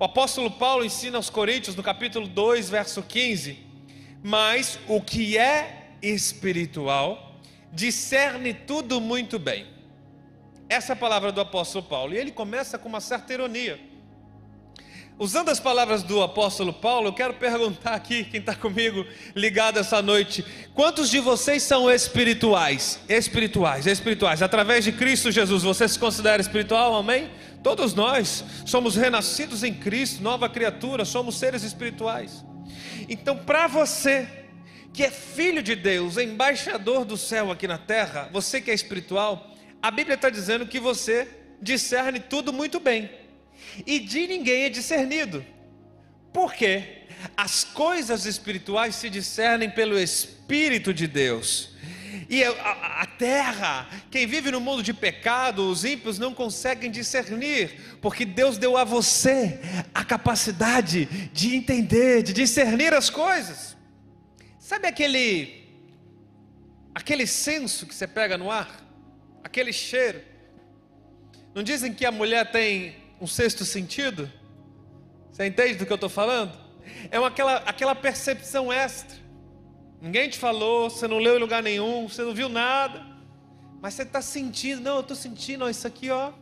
O 0.00 0.04
apóstolo 0.04 0.50
Paulo 0.50 0.84
ensina 0.84 1.18
aos 1.18 1.28
Coríntios, 1.28 1.76
no 1.76 1.82
capítulo 1.82 2.26
2, 2.26 2.70
verso 2.70 3.02
15: 3.02 3.67
Mas 4.22 4.78
o 4.88 5.00
que 5.00 5.38
é 5.38 5.92
espiritual 6.02 7.36
discerne 7.72 8.54
tudo 8.54 9.00
muito 9.00 9.38
bem. 9.38 9.66
Essa 10.68 10.92
é 10.92 10.94
a 10.94 10.96
palavra 10.96 11.32
do 11.32 11.40
apóstolo 11.40 11.84
Paulo. 11.84 12.14
E 12.14 12.18
ele 12.18 12.30
começa 12.30 12.78
com 12.78 12.88
uma 12.88 13.00
certa 13.00 13.32
ironia. 13.32 13.80
Usando 15.18 15.48
as 15.48 15.58
palavras 15.58 16.04
do 16.04 16.22
apóstolo 16.22 16.72
Paulo, 16.72 17.08
eu 17.08 17.12
quero 17.12 17.34
perguntar 17.34 17.94
aqui, 17.94 18.22
quem 18.22 18.38
está 18.38 18.54
comigo 18.54 19.04
ligado 19.34 19.78
essa 19.78 20.00
noite: 20.00 20.44
quantos 20.74 21.10
de 21.10 21.18
vocês 21.18 21.64
são 21.64 21.90
espirituais? 21.90 23.00
Espirituais, 23.08 23.86
espirituais. 23.86 24.42
Através 24.42 24.84
de 24.84 24.92
Cristo 24.92 25.32
Jesus, 25.32 25.64
você 25.64 25.88
se 25.88 25.98
considera 25.98 26.40
espiritual? 26.40 26.94
Amém? 26.94 27.30
Todos 27.64 27.94
nós 27.94 28.44
somos 28.64 28.94
renascidos 28.94 29.64
em 29.64 29.74
Cristo, 29.74 30.22
nova 30.22 30.48
criatura, 30.48 31.04
somos 31.04 31.36
seres 31.36 31.64
espirituais. 31.64 32.44
Então, 33.08 33.36
para 33.36 33.66
você 33.66 34.28
que 34.92 35.04
é 35.04 35.10
filho 35.10 35.62
de 35.62 35.74
Deus, 35.74 36.16
embaixador 36.16 37.04
do 37.04 37.16
céu 37.16 37.50
aqui 37.50 37.66
na 37.66 37.78
terra, 37.78 38.28
você 38.32 38.60
que 38.60 38.70
é 38.70 38.74
espiritual, 38.74 39.54
a 39.80 39.90
Bíblia 39.90 40.14
está 40.14 40.28
dizendo 40.28 40.66
que 40.66 40.80
você 40.80 41.28
discerne 41.60 42.20
tudo 42.20 42.52
muito 42.52 42.78
bem 42.78 43.10
e 43.86 43.98
de 43.98 44.26
ninguém 44.26 44.64
é 44.64 44.68
discernido. 44.68 45.44
Por 46.32 46.52
quê? 46.52 47.04
As 47.36 47.64
coisas 47.64 48.26
espirituais 48.26 48.94
se 48.94 49.08
discernem 49.08 49.70
pelo 49.70 49.98
Espírito 49.98 50.92
de 50.92 51.06
Deus. 51.06 51.70
E 52.28 52.44
a, 52.44 53.02
a, 53.02 53.06
terra, 53.06 53.88
quem 54.10 54.26
vive 54.26 54.50
no 54.50 54.60
mundo 54.60 54.82
de 54.82 54.92
pecado, 54.92 55.68
os 55.68 55.84
ímpios 55.84 56.18
não 56.18 56.34
conseguem 56.34 56.90
discernir, 56.90 57.98
porque 58.00 58.24
Deus 58.24 58.58
deu 58.58 58.76
a 58.76 58.84
você 58.84 59.60
a 59.94 60.04
capacidade 60.04 61.06
de 61.32 61.54
entender, 61.54 62.22
de 62.22 62.32
discernir 62.32 62.94
as 62.94 63.10
coisas. 63.10 63.76
Sabe 64.58 64.86
aquele 64.86 65.66
aquele 66.94 67.26
senso 67.26 67.86
que 67.86 67.94
você 67.94 68.06
pega 68.06 68.36
no 68.36 68.50
ar? 68.50 68.84
Aquele 69.42 69.72
cheiro? 69.72 70.20
Não 71.54 71.62
dizem 71.62 71.92
que 71.92 72.04
a 72.04 72.12
mulher 72.12 72.50
tem 72.50 72.96
um 73.20 73.26
sexto 73.26 73.64
sentido? 73.64 74.30
Você 75.30 75.46
entende 75.46 75.74
do 75.74 75.86
que 75.86 75.92
eu 75.92 75.96
estou 75.96 76.10
falando? 76.10 76.52
É 77.10 77.18
uma, 77.18 77.28
aquela, 77.28 77.56
aquela 77.58 77.94
percepção 77.94 78.72
extra. 78.72 79.17
Ninguém 80.00 80.28
te 80.28 80.38
falou, 80.38 80.88
você 80.88 81.08
não 81.08 81.18
leu 81.18 81.36
em 81.36 81.40
lugar 81.40 81.62
nenhum, 81.62 82.08
você 82.08 82.22
não 82.22 82.32
viu 82.32 82.48
nada, 82.48 83.04
mas 83.80 83.94
você 83.94 84.02
está 84.02 84.22
sentindo, 84.22 84.80
não, 84.80 84.96
eu 84.96 85.00
estou 85.00 85.16
sentindo, 85.16 85.64
ó, 85.64 85.68
isso 85.68 85.86
aqui, 85.86 86.08
ó, 86.08 86.32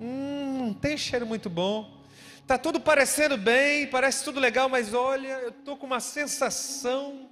hum, 0.00 0.74
tem 0.80 0.96
cheiro 0.96 1.26
muito 1.26 1.50
bom, 1.50 2.02
está 2.40 2.56
tudo 2.56 2.80
parecendo 2.80 3.36
bem, 3.36 3.86
parece 3.86 4.24
tudo 4.24 4.40
legal, 4.40 4.68
mas 4.68 4.94
olha, 4.94 5.28
eu 5.40 5.50
estou 5.50 5.76
com 5.76 5.86
uma 5.86 6.00
sensação, 6.00 7.28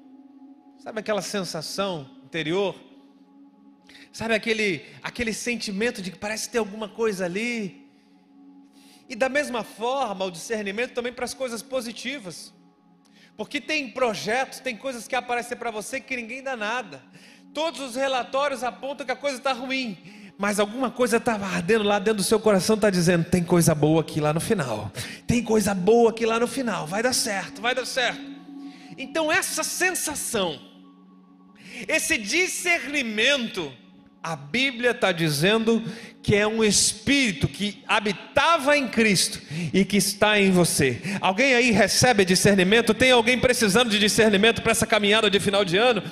sabe 0.83 1.01
aquela 1.01 1.23
sensação 1.23 2.11
interior? 2.25 2.75
Sabe 4.15 4.33
aquele, 4.33 4.85
aquele 5.03 5.33
sentimento 5.33 6.01
de 6.01 6.13
que 6.13 6.19
parece 6.19 6.49
ter 6.49 6.59
alguma 6.59 6.89
coisa 6.89 7.25
ali? 7.25 7.85
E 9.09 9.17
da 9.17 9.29
mesma 9.29 9.65
forma, 9.65 10.25
o 10.25 10.31
discernimento 10.31 10.93
também 10.95 11.13
para 11.13 11.25
as 11.25 11.35
coisas 11.35 11.63
positivas. 11.63 12.54
Porque 13.37 13.61
tem 13.61 13.91
projetos, 13.91 14.61
tem 14.61 14.77
coisas 14.77 15.09
que 15.09 15.17
aparecem 15.17 15.57
para 15.57 15.71
você 15.71 16.01
que 16.01 16.17
ninguém 16.17 16.43
dá 16.43 16.57
nada. 16.57 17.03
Todos 17.53 17.81
os 17.81 17.97
relatórios 17.97 18.63
apontam 18.63 19.07
que 19.07 19.13
a 19.13 19.17
coisa 19.17 19.39
está 19.39 19.53
ruim, 19.53 19.97
mas 20.37 20.59
alguma 20.59 20.91
coisa 20.91 21.19
está 21.19 21.35
ardendo 21.35 21.85
lá 21.85 21.99
dentro 21.99 22.19
do 22.19 22.25
seu 22.25 22.41
coração, 22.41 22.75
está 22.75 22.91
dizendo: 22.91 23.25
tem 23.25 23.45
coisa 23.45 23.75
boa 23.75 24.01
aqui 24.01 24.21
lá 24.21 24.33
no 24.33 24.41
final, 24.41 24.91
tem 25.27 25.43
coisa 25.43 25.75
boa 25.75 26.11
aqui 26.11 26.27
lá 26.27 26.39
no 26.39 26.49
final, 26.49 26.87
vai 26.87 27.03
dar 27.03 27.13
certo, 27.13 27.61
vai 27.61 27.75
dar 27.75 27.87
certo. 27.87 28.21
Então, 28.97 29.31
essa 29.31 29.65
sensação, 29.65 30.61
esse 31.89 32.17
discernimento, 32.19 33.73
a 34.25 34.35
Bíblia 34.35 34.93
está 34.93 35.13
dizendo 35.13 35.85
que 36.23 36.35
é 36.35 36.47
um 36.47 36.65
espírito 36.65 37.47
que 37.47 37.85
habitava 37.87 38.75
em 38.75 38.89
Cristo 38.89 39.39
e 39.71 39.85
que 39.85 39.99
está 39.99 40.41
em 40.41 40.51
você. 40.51 40.99
Alguém 41.21 41.55
aí 41.55 41.71
recebe 41.71 42.25
discernimento? 42.25 42.95
Tem 42.95 43.11
alguém 43.11 43.39
precisando 43.39 43.91
de 43.91 43.99
discernimento 43.99 44.63
para 44.63 44.73
essa 44.73 44.87
caminhada 44.87 45.29
de 45.29 45.39
final 45.39 45.63
de 45.63 45.77
ano? 45.77 46.03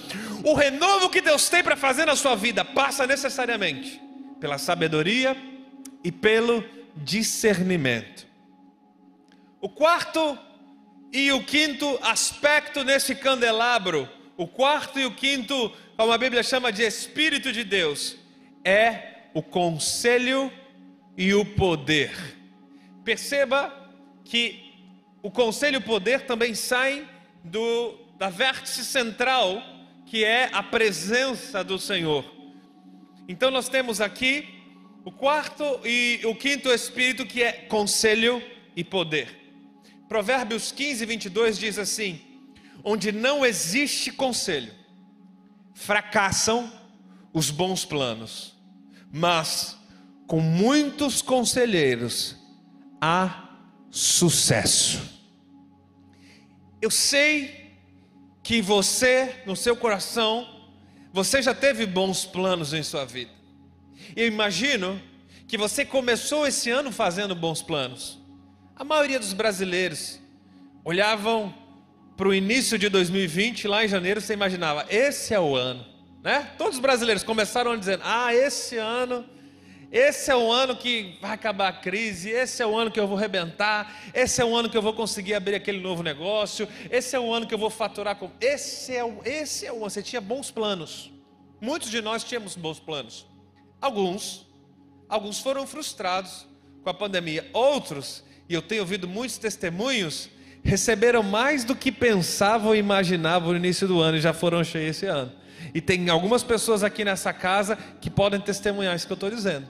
O 0.45 0.53
renovo 0.53 1.09
que 1.09 1.23
Deus 1.23 1.49
tem 1.49 1.65
para 1.65 1.75
fazer 1.75 2.05
na 2.05 2.15
sua 2.15 2.35
vida 2.35 2.63
passa 2.63 3.07
necessariamente 3.07 3.99
pela 4.39 4.59
sabedoria 4.59 5.35
e 6.05 6.13
pelo 6.13 6.63
discernimento. 6.95 8.27
O 9.59 9.71
quarto 9.71 10.39
e 11.11 11.33
o 11.33 11.43
quinto 11.43 11.99
aspecto 12.03 12.85
nesse 12.85 13.15
candelabro, 13.15 14.07
o 14.37 14.47
quarto 14.47 15.01
e 15.01 15.07
o 15.07 15.15
quinto, 15.15 15.73
como 16.03 16.13
a 16.13 16.19
Bíblia 16.19 16.43
chama 16.43 16.73
de 16.73 16.83
Espírito 16.83 17.53
de 17.53 17.63
Deus, 17.63 18.17
é 18.65 19.29
o 19.33 19.41
conselho 19.41 20.53
e 21.17 21.33
o 21.33 21.45
poder. 21.45 22.11
Perceba 23.05 23.73
que 24.25 24.75
o 25.23 25.31
conselho 25.31 25.77
e 25.77 25.79
o 25.79 25.83
poder 25.83 26.23
também 26.23 26.57
saem 26.57 27.09
do, 27.45 27.95
da 28.19 28.29
vértice 28.29 28.85
central, 28.85 29.63
que 30.05 30.25
é 30.25 30.51
a 30.53 30.61
presença 30.61 31.63
do 31.63 31.79
Senhor. 31.79 32.25
Então 33.29 33.49
nós 33.53 33.69
temos 33.69 34.01
aqui 34.01 34.49
o 35.05 35.13
quarto 35.13 35.63
e 35.85 36.19
o 36.25 36.35
quinto 36.35 36.69
espírito, 36.71 37.25
que 37.25 37.45
é 37.45 37.53
conselho 37.53 38.43
e 38.75 38.83
poder. 38.83 39.29
Provérbios 40.09 40.73
15, 40.73 41.07
22 41.07 41.57
diz 41.61 41.79
assim: 41.79 42.21
Onde 42.83 43.13
não 43.13 43.47
existe 43.47 44.11
conselho, 44.11 44.82
fracassam 45.75 46.73
os 47.33 47.51
bons 47.51 47.85
planos 47.85 48.53
mas 49.13 49.77
com 50.27 50.41
muitos 50.41 51.21
conselheiros 51.21 52.35
há 52.99 53.51
sucesso. 53.91 55.03
Eu 56.81 56.91
sei 56.91 57.77
que 58.43 58.63
você, 58.63 59.43
no 59.45 59.55
seu 59.55 59.77
coração, 59.77 60.49
você 61.13 61.43
já 61.43 61.55
teve 61.55 61.85
bons 61.85 62.25
planos 62.25 62.73
em 62.73 62.83
sua 62.83 63.05
vida. 63.05 63.31
Eu 64.17 64.27
imagino 64.27 65.01
que 65.47 65.59
você 65.59 65.85
começou 65.85 66.47
esse 66.47 66.71
ano 66.71 66.91
fazendo 66.91 67.35
bons 67.35 67.61
planos. 67.61 68.19
A 68.75 68.83
maioria 68.83 69.21
dos 69.21 69.35
brasileiros 69.35 70.19
olhavam 70.83 71.55
para 72.17 72.29
o 72.29 72.35
início 72.35 72.79
de 72.79 72.89
2020, 72.89 73.67
lá 73.67 73.85
em 73.85 73.89
janeiro, 73.89 74.21
você 74.21 74.33
imaginava: 74.33 74.87
esse 74.89 75.35
é 75.35 75.41
o 75.41 75.55
ano. 75.57 75.85
Né? 76.23 76.53
Todos 76.57 76.75
os 76.75 76.81
brasileiros 76.81 77.23
começaram 77.23 77.77
dizendo: 77.77 78.03
Ah, 78.05 78.35
esse 78.35 78.77
ano, 78.77 79.25
esse 79.91 80.31
é 80.31 80.37
o 80.37 80.51
ano 80.51 80.77
que 80.77 81.19
vai 81.21 81.33
acabar 81.33 81.69
a 81.69 81.73
crise, 81.73 82.31
esse 82.31 82.63
é 82.63 82.67
o 82.67 82.77
ano 82.77 82.91
que 82.91 83.01
eu 83.01 83.07
vou 83.07 83.17
rebentar, 83.17 83.95
esse 84.15 84.41
é 84.41 84.45
o 84.45 84.55
ano 84.55 84.71
que 84.71 84.77
eu 84.77 84.83
vou 84.83 84.95
conseguir 84.95 85.35
abrir 85.35 85.55
aquele 85.55 85.81
novo 85.81 86.03
negócio, 86.03 86.69
esse 86.91 87.17
é 87.17 87.21
o 87.21 87.33
ano 87.33 87.47
que 87.47 87.53
eu 87.53 87.59
vou 87.59 87.71
faturar 87.71 88.17
com. 88.17 88.31
Esse 88.41 88.95
é 88.95 89.05
o, 89.05 89.21
esse 89.25 89.67
é 89.67 89.73
o 89.73 89.77
ano. 89.77 89.91
Você 89.91 90.03
tinha 90.03 90.21
bons 90.21 90.51
planos. 90.51 91.13
Muitos 91.61 91.91
de 91.91 92.01
nós 92.01 92.25
tínhamos 92.25 92.57
bons 92.57 92.81
planos. 92.81 93.27
Alguns, 93.81 94.47
alguns 95.09 95.41
foram 95.41 95.67
frustrados 95.67 96.47
com 96.83 96.91
a 96.91 96.95
pandemia. 96.95 97.49
Outros, 97.53 98.25
e 98.49 98.55
eu 98.55 98.63
tenho 98.63 98.83
ouvido 98.83 99.07
muitos 99.07 99.39
testemunhos, 99.39 100.31
receberam 100.63 101.23
mais 101.23 101.65
do 101.65 101.75
que 101.75 101.91
pensavam 101.91 102.75
e 102.75 102.79
imaginavam 102.79 103.51
no 103.51 103.57
início 103.57 103.87
do 103.89 104.01
ano 104.01 104.17
e 104.17 104.21
já 104.21 104.33
foram 104.33 104.63
cheios 104.63 104.97
esse 104.97 105.07
ano. 105.07 105.33
E 105.75 105.81
tem 105.81 106.09
algumas 106.09 106.43
pessoas 106.43 106.83
aqui 106.83 107.05
nessa 107.05 107.33
casa 107.33 107.77
que 108.01 108.11
podem 108.11 108.41
testemunhar 108.41 108.95
isso 108.95 109.07
que 109.07 109.13
eu 109.13 109.15
estou 109.15 109.31
dizendo. 109.31 109.67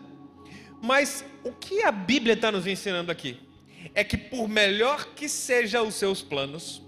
Mas 0.82 1.24
o 1.44 1.52
que 1.52 1.82
a 1.82 1.92
Bíblia 1.92 2.34
está 2.34 2.50
nos 2.50 2.66
ensinando 2.66 3.12
aqui? 3.12 3.40
É 3.94 4.02
que 4.02 4.16
por 4.16 4.48
melhor 4.48 5.06
que 5.14 5.28
sejam 5.28 5.86
os 5.86 5.94
seus 5.94 6.22
planos, 6.22 6.82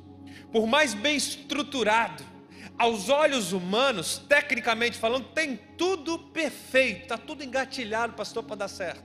por 0.53 0.67
mais 0.67 0.95
bem 0.95 1.17
estruturado, 1.17 2.25
aos 2.77 3.09
olhos 3.09 3.53
humanos, 3.53 4.19
tecnicamente 4.29 4.99
falando, 4.99 5.27
tem 5.29 5.57
tudo 5.79 6.19
perfeito, 6.19 7.03
está 7.03 7.17
tudo 7.17 7.45
engatilhado, 7.45 8.15
pastor, 8.15 8.43
para 8.43 8.57
dar 8.57 8.69
certo. 8.69 9.05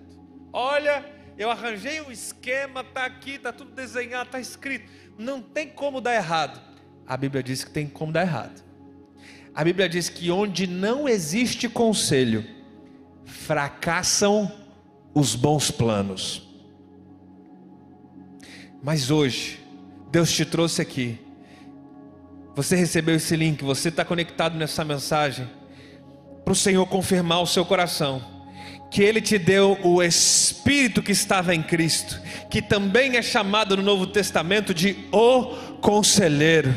Olha, 0.51 1.05
eu 1.39 1.49
arranjei 1.49 2.01
um 2.01 2.11
esquema, 2.11 2.81
está 2.81 3.05
aqui, 3.05 3.35
está 3.35 3.53
tudo 3.53 3.71
desenhado, 3.71 4.25
está 4.25 4.41
escrito. 4.41 4.91
Não 5.17 5.41
tem 5.41 5.69
como 5.69 6.01
dar 6.01 6.13
errado. 6.13 6.61
A 7.07 7.15
Bíblia 7.15 7.41
diz 7.41 7.63
que 7.63 7.71
tem 7.71 7.87
como 7.87 8.11
dar 8.11 8.23
errado. 8.23 8.61
A 9.55 9.63
Bíblia 9.63 9.87
diz 9.87 10.09
que 10.09 10.29
onde 10.29 10.67
não 10.67 11.07
existe 11.07 11.69
conselho, 11.69 12.45
fracassam 13.23 14.51
os 15.13 15.33
bons 15.33 15.71
planos. 15.71 16.45
Mas 18.83 19.09
hoje, 19.09 19.65
Deus 20.11 20.29
te 20.33 20.43
trouxe 20.43 20.81
aqui. 20.81 21.17
Você 22.53 22.75
recebeu 22.75 23.15
esse 23.15 23.37
link, 23.37 23.63
você 23.63 23.87
está 23.87 24.03
conectado 24.03 24.57
nessa 24.57 24.83
mensagem. 24.83 25.49
Para 26.43 26.51
o 26.51 26.55
Senhor 26.55 26.85
confirmar 26.85 27.41
o 27.41 27.47
seu 27.47 27.63
coração 27.63 28.38
que 28.89 29.03
Ele 29.03 29.21
te 29.21 29.37
deu 29.37 29.77
o 29.83 30.01
Espírito 30.01 31.01
que 31.01 31.11
estava 31.11 31.53
em 31.53 31.61
Cristo, 31.61 32.19
que 32.49 32.61
também 32.61 33.17
é 33.17 33.21
chamado 33.21 33.77
no 33.77 33.83
Novo 33.83 34.07
Testamento 34.07 34.73
de 34.73 34.95
o 35.11 35.69
Conselheiro. 35.79 36.73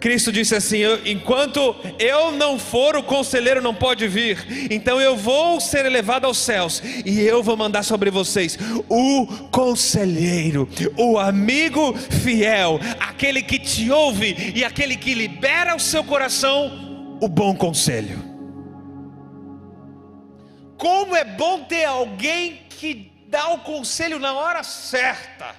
Cristo 0.00 0.30
disse 0.32 0.54
assim: 0.54 0.80
enquanto 1.04 1.74
eu 1.98 2.30
não 2.32 2.58
for, 2.58 2.96
o 2.96 3.02
Conselheiro 3.02 3.60
não 3.60 3.74
pode 3.74 4.06
vir. 4.06 4.68
Então 4.70 5.00
eu 5.00 5.16
vou 5.16 5.60
ser 5.60 5.84
elevado 5.84 6.26
aos 6.26 6.38
céus 6.38 6.82
e 7.04 7.20
eu 7.20 7.42
vou 7.42 7.56
mandar 7.56 7.82
sobre 7.82 8.10
vocês 8.10 8.58
o 8.88 9.26
Conselheiro, 9.50 10.68
o 10.96 11.18
amigo 11.18 11.94
fiel, 11.94 12.78
aquele 13.00 13.42
que 13.42 13.58
te 13.58 13.90
ouve 13.90 14.52
e 14.54 14.64
aquele 14.64 14.96
que 14.96 15.14
libera 15.14 15.74
o 15.74 15.80
seu 15.80 16.04
coração 16.04 16.86
o 17.20 17.28
bom 17.28 17.54
conselho. 17.54 18.25
Como 20.78 21.16
é 21.16 21.24
bom 21.24 21.64
ter 21.64 21.84
alguém 21.84 22.66
que 22.68 23.16
dá 23.28 23.48
o 23.48 23.60
conselho 23.60 24.18
na 24.18 24.32
hora 24.34 24.62
certa. 24.62 25.54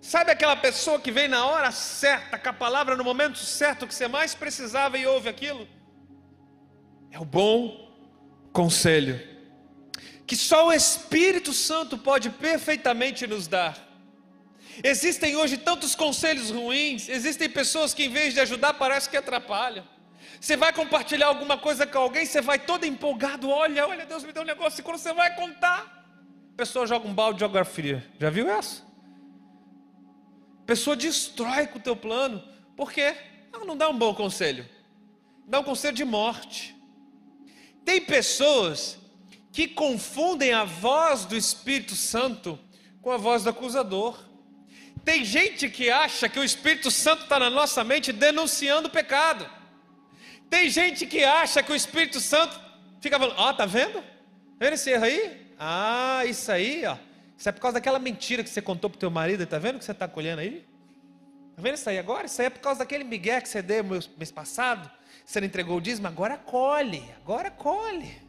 Sabe 0.00 0.30
aquela 0.30 0.56
pessoa 0.56 0.98
que 0.98 1.10
vem 1.10 1.28
na 1.28 1.46
hora 1.46 1.70
certa, 1.70 2.38
com 2.38 2.48
a 2.48 2.52
palavra 2.52 2.96
no 2.96 3.04
momento 3.04 3.38
certo 3.38 3.86
que 3.86 3.94
você 3.94 4.08
mais 4.08 4.34
precisava 4.34 4.96
e 4.96 5.06
ouve 5.06 5.28
aquilo? 5.28 5.68
É 7.10 7.18
o 7.18 7.24
bom 7.24 7.92
conselho, 8.52 9.20
que 10.26 10.34
só 10.34 10.68
o 10.68 10.72
Espírito 10.72 11.52
Santo 11.52 11.98
pode 11.98 12.30
perfeitamente 12.30 13.26
nos 13.26 13.46
dar. 13.46 13.76
Existem 14.82 15.36
hoje 15.36 15.56
tantos 15.58 15.94
conselhos 15.94 16.50
ruins, 16.50 17.08
existem 17.08 17.48
pessoas 17.48 17.92
que 17.92 18.04
em 18.04 18.10
vez 18.10 18.32
de 18.32 18.40
ajudar 18.40 18.74
parece 18.74 19.10
que 19.10 19.16
atrapalham. 19.16 19.84
Você 20.40 20.56
vai 20.56 20.72
compartilhar 20.72 21.26
alguma 21.26 21.58
coisa 21.58 21.86
com 21.86 21.98
alguém, 21.98 22.24
você 22.24 22.40
vai 22.40 22.58
todo 22.58 22.84
empolgado, 22.84 23.50
olha, 23.50 23.86
olha, 23.86 24.06
Deus 24.06 24.22
me 24.22 24.32
deu 24.32 24.42
um 24.42 24.46
negócio, 24.46 24.80
e 24.80 24.82
quando 24.84 24.98
você 24.98 25.12
vai 25.12 25.34
contar, 25.34 26.06
a 26.52 26.56
pessoa 26.56 26.86
joga 26.86 27.08
um 27.08 27.14
balde 27.14 27.38
de 27.38 27.44
água 27.44 27.64
fria. 27.64 28.06
Já 28.18 28.30
viu 28.30 28.48
essa? 28.48 28.82
A 30.62 30.66
pessoa 30.66 30.94
destrói 30.94 31.66
com 31.66 31.78
o 31.78 31.82
teu 31.82 31.96
plano, 31.96 32.42
por 32.76 32.92
quê? 32.92 33.16
Ela 33.52 33.64
não 33.64 33.76
dá 33.76 33.88
um 33.88 33.98
bom 33.98 34.14
conselho, 34.14 34.68
dá 35.46 35.60
um 35.60 35.64
conselho 35.64 35.96
de 35.96 36.04
morte. 36.04 36.76
Tem 37.84 38.00
pessoas 38.00 38.98
que 39.50 39.66
confundem 39.66 40.52
a 40.52 40.62
voz 40.64 41.24
do 41.24 41.36
Espírito 41.36 41.96
Santo 41.96 42.58
com 43.00 43.10
a 43.10 43.16
voz 43.16 43.42
do 43.42 43.50
acusador. 43.50 44.16
Tem 45.04 45.24
gente 45.24 45.68
que 45.70 45.90
acha 45.90 46.28
que 46.28 46.38
o 46.38 46.44
Espírito 46.44 46.90
Santo 46.90 47.22
está 47.22 47.40
na 47.40 47.48
nossa 47.48 47.82
mente 47.82 48.12
denunciando 48.12 48.88
o 48.88 48.90
pecado. 48.90 49.48
Tem 50.48 50.68
gente 50.70 51.06
que 51.06 51.22
acha 51.24 51.62
que 51.62 51.72
o 51.72 51.76
Espírito 51.76 52.20
Santo 52.20 52.58
fica 53.00 53.18
falando, 53.18 53.36
ó, 53.38 53.50
oh, 53.50 53.54
tá 53.54 53.66
vendo? 53.66 54.02
Vendo 54.58 54.72
esse 54.72 54.90
erro 54.90 55.04
aí? 55.04 55.52
Ah, 55.58 56.24
isso 56.24 56.50
aí, 56.50 56.84
ó. 56.86 56.96
Isso 57.36 57.48
é 57.48 57.52
por 57.52 57.60
causa 57.60 57.74
daquela 57.74 57.98
mentira 57.98 58.42
que 58.42 58.50
você 58.50 58.60
contou 58.60 58.90
pro 58.90 58.98
teu 58.98 59.10
marido, 59.10 59.46
tá 59.46 59.58
vendo 59.58 59.78
que 59.78 59.84
você 59.84 59.92
está 59.92 60.08
colhendo 60.08 60.40
aí? 60.40 60.66
Tá 61.54 61.62
vendo 61.62 61.74
isso 61.74 61.88
aí 61.88 61.98
agora? 61.98 62.26
Isso 62.26 62.40
aí 62.40 62.46
é 62.46 62.50
por 62.50 62.60
causa 62.60 62.80
daquele 62.80 63.04
migué 63.04 63.40
que 63.40 63.48
você 63.48 63.62
deu 63.62 63.84
mês 63.84 64.32
passado. 64.32 64.90
Você 65.24 65.40
não 65.40 65.46
entregou 65.46 65.76
o 65.76 65.80
dízimo, 65.80 66.08
agora 66.08 66.36
colhe, 66.36 67.04
agora 67.22 67.50
colhe. 67.50 68.28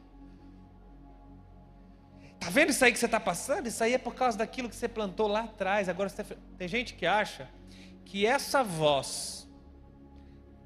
Tá 2.40 2.50
vendo 2.50 2.70
isso 2.70 2.84
aí 2.86 2.92
que 2.92 3.00
você 3.00 3.06
está 3.06 3.20
passando? 3.20 3.68
Isso 3.68 3.84
aí 3.84 3.94
é 3.94 3.98
por 3.98 4.16
causa 4.16 4.38
daquilo 4.38 4.70
que 4.70 4.76
você 4.76 4.88
plantou 4.88 5.28
lá 5.28 5.42
atrás. 5.42 5.90
Agora 5.90 6.10
você... 6.10 6.24
tem 6.58 6.68
gente 6.68 6.94
que 6.94 7.06
acha 7.06 7.50
que 8.06 8.26
essa 8.26 8.64
voz 8.64 9.49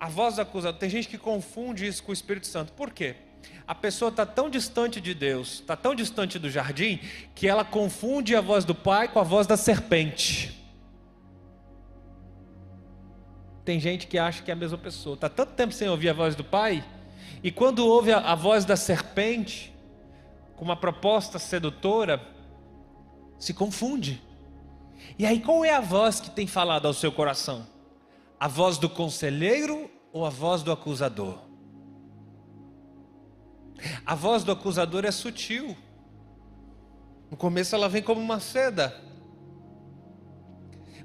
a 0.03 0.09
voz 0.09 0.35
do 0.35 0.41
acusador, 0.41 0.77
tem 0.77 0.89
gente 0.89 1.07
que 1.07 1.17
confunde 1.17 1.87
isso 1.87 2.03
com 2.03 2.11
o 2.11 2.13
Espírito 2.13 2.45
Santo. 2.45 2.73
Por 2.73 2.91
quê? 2.91 3.15
A 3.65 3.73
pessoa 3.73 4.09
está 4.09 4.25
tão 4.25 4.49
distante 4.49 4.99
de 4.99 5.13
Deus, 5.13 5.61
está 5.61 5.77
tão 5.77 5.95
distante 5.95 6.37
do 6.37 6.49
jardim, 6.49 6.99
que 7.33 7.47
ela 7.47 7.63
confunde 7.63 8.35
a 8.35 8.41
voz 8.41 8.65
do 8.65 8.75
pai 8.75 9.07
com 9.07 9.17
a 9.17 9.23
voz 9.23 9.47
da 9.47 9.55
serpente. 9.55 10.61
Tem 13.63 13.79
gente 13.79 14.05
que 14.05 14.17
acha 14.17 14.43
que 14.43 14.51
é 14.51 14.53
a 14.53 14.57
mesma 14.57 14.77
pessoa. 14.77 15.13
Está 15.13 15.29
tanto 15.29 15.53
tempo 15.53 15.73
sem 15.73 15.87
ouvir 15.87 16.09
a 16.09 16.13
voz 16.13 16.35
do 16.35 16.43
pai, 16.43 16.83
e 17.41 17.49
quando 17.49 17.87
ouve 17.87 18.11
a, 18.11 18.17
a 18.17 18.35
voz 18.35 18.65
da 18.65 18.75
serpente, 18.75 19.73
com 20.57 20.65
uma 20.65 20.75
proposta 20.75 21.39
sedutora, 21.39 22.21
se 23.39 23.53
confunde. 23.53 24.21
E 25.17 25.25
aí, 25.25 25.39
qual 25.39 25.63
é 25.63 25.73
a 25.73 25.79
voz 25.79 26.19
que 26.19 26.29
tem 26.29 26.45
falado 26.45 26.87
ao 26.87 26.93
seu 26.93 27.09
coração? 27.09 27.65
A 28.37 28.49
voz 28.49 28.77
do 28.77 28.89
conselheiro 28.89 29.92
ou 30.13 30.25
a 30.27 30.29
voz 30.29 30.61
do 30.61 30.71
acusador? 30.71 31.39
A 34.05 34.13
voz 34.13 34.43
do 34.43 34.51
acusador 34.51 35.03
é 35.03 35.11
sutil. 35.11 35.75
No 37.31 37.35
começo 37.35 37.75
ela 37.75 37.89
vem 37.89 38.03
como 38.03 38.21
uma 38.21 38.39
seda. 38.39 38.95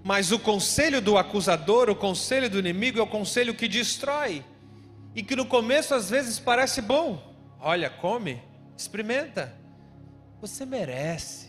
Mas 0.04 0.30
o 0.30 0.38
conselho 0.38 1.00
do 1.00 1.16
acusador, 1.16 1.88
o 1.88 1.96
conselho 1.96 2.50
do 2.50 2.58
inimigo, 2.58 2.98
é 2.98 3.02
o 3.02 3.06
conselho 3.06 3.54
que 3.54 3.66
destrói. 3.66 4.44
E 5.14 5.22
que 5.22 5.34
no 5.34 5.46
começo 5.46 5.94
às 5.94 6.10
vezes 6.10 6.38
parece 6.38 6.82
bom. 6.82 7.34
Olha, 7.58 7.88
come, 7.88 8.40
experimenta. 8.76 9.56
Você 10.40 10.66
merece. 10.66 11.48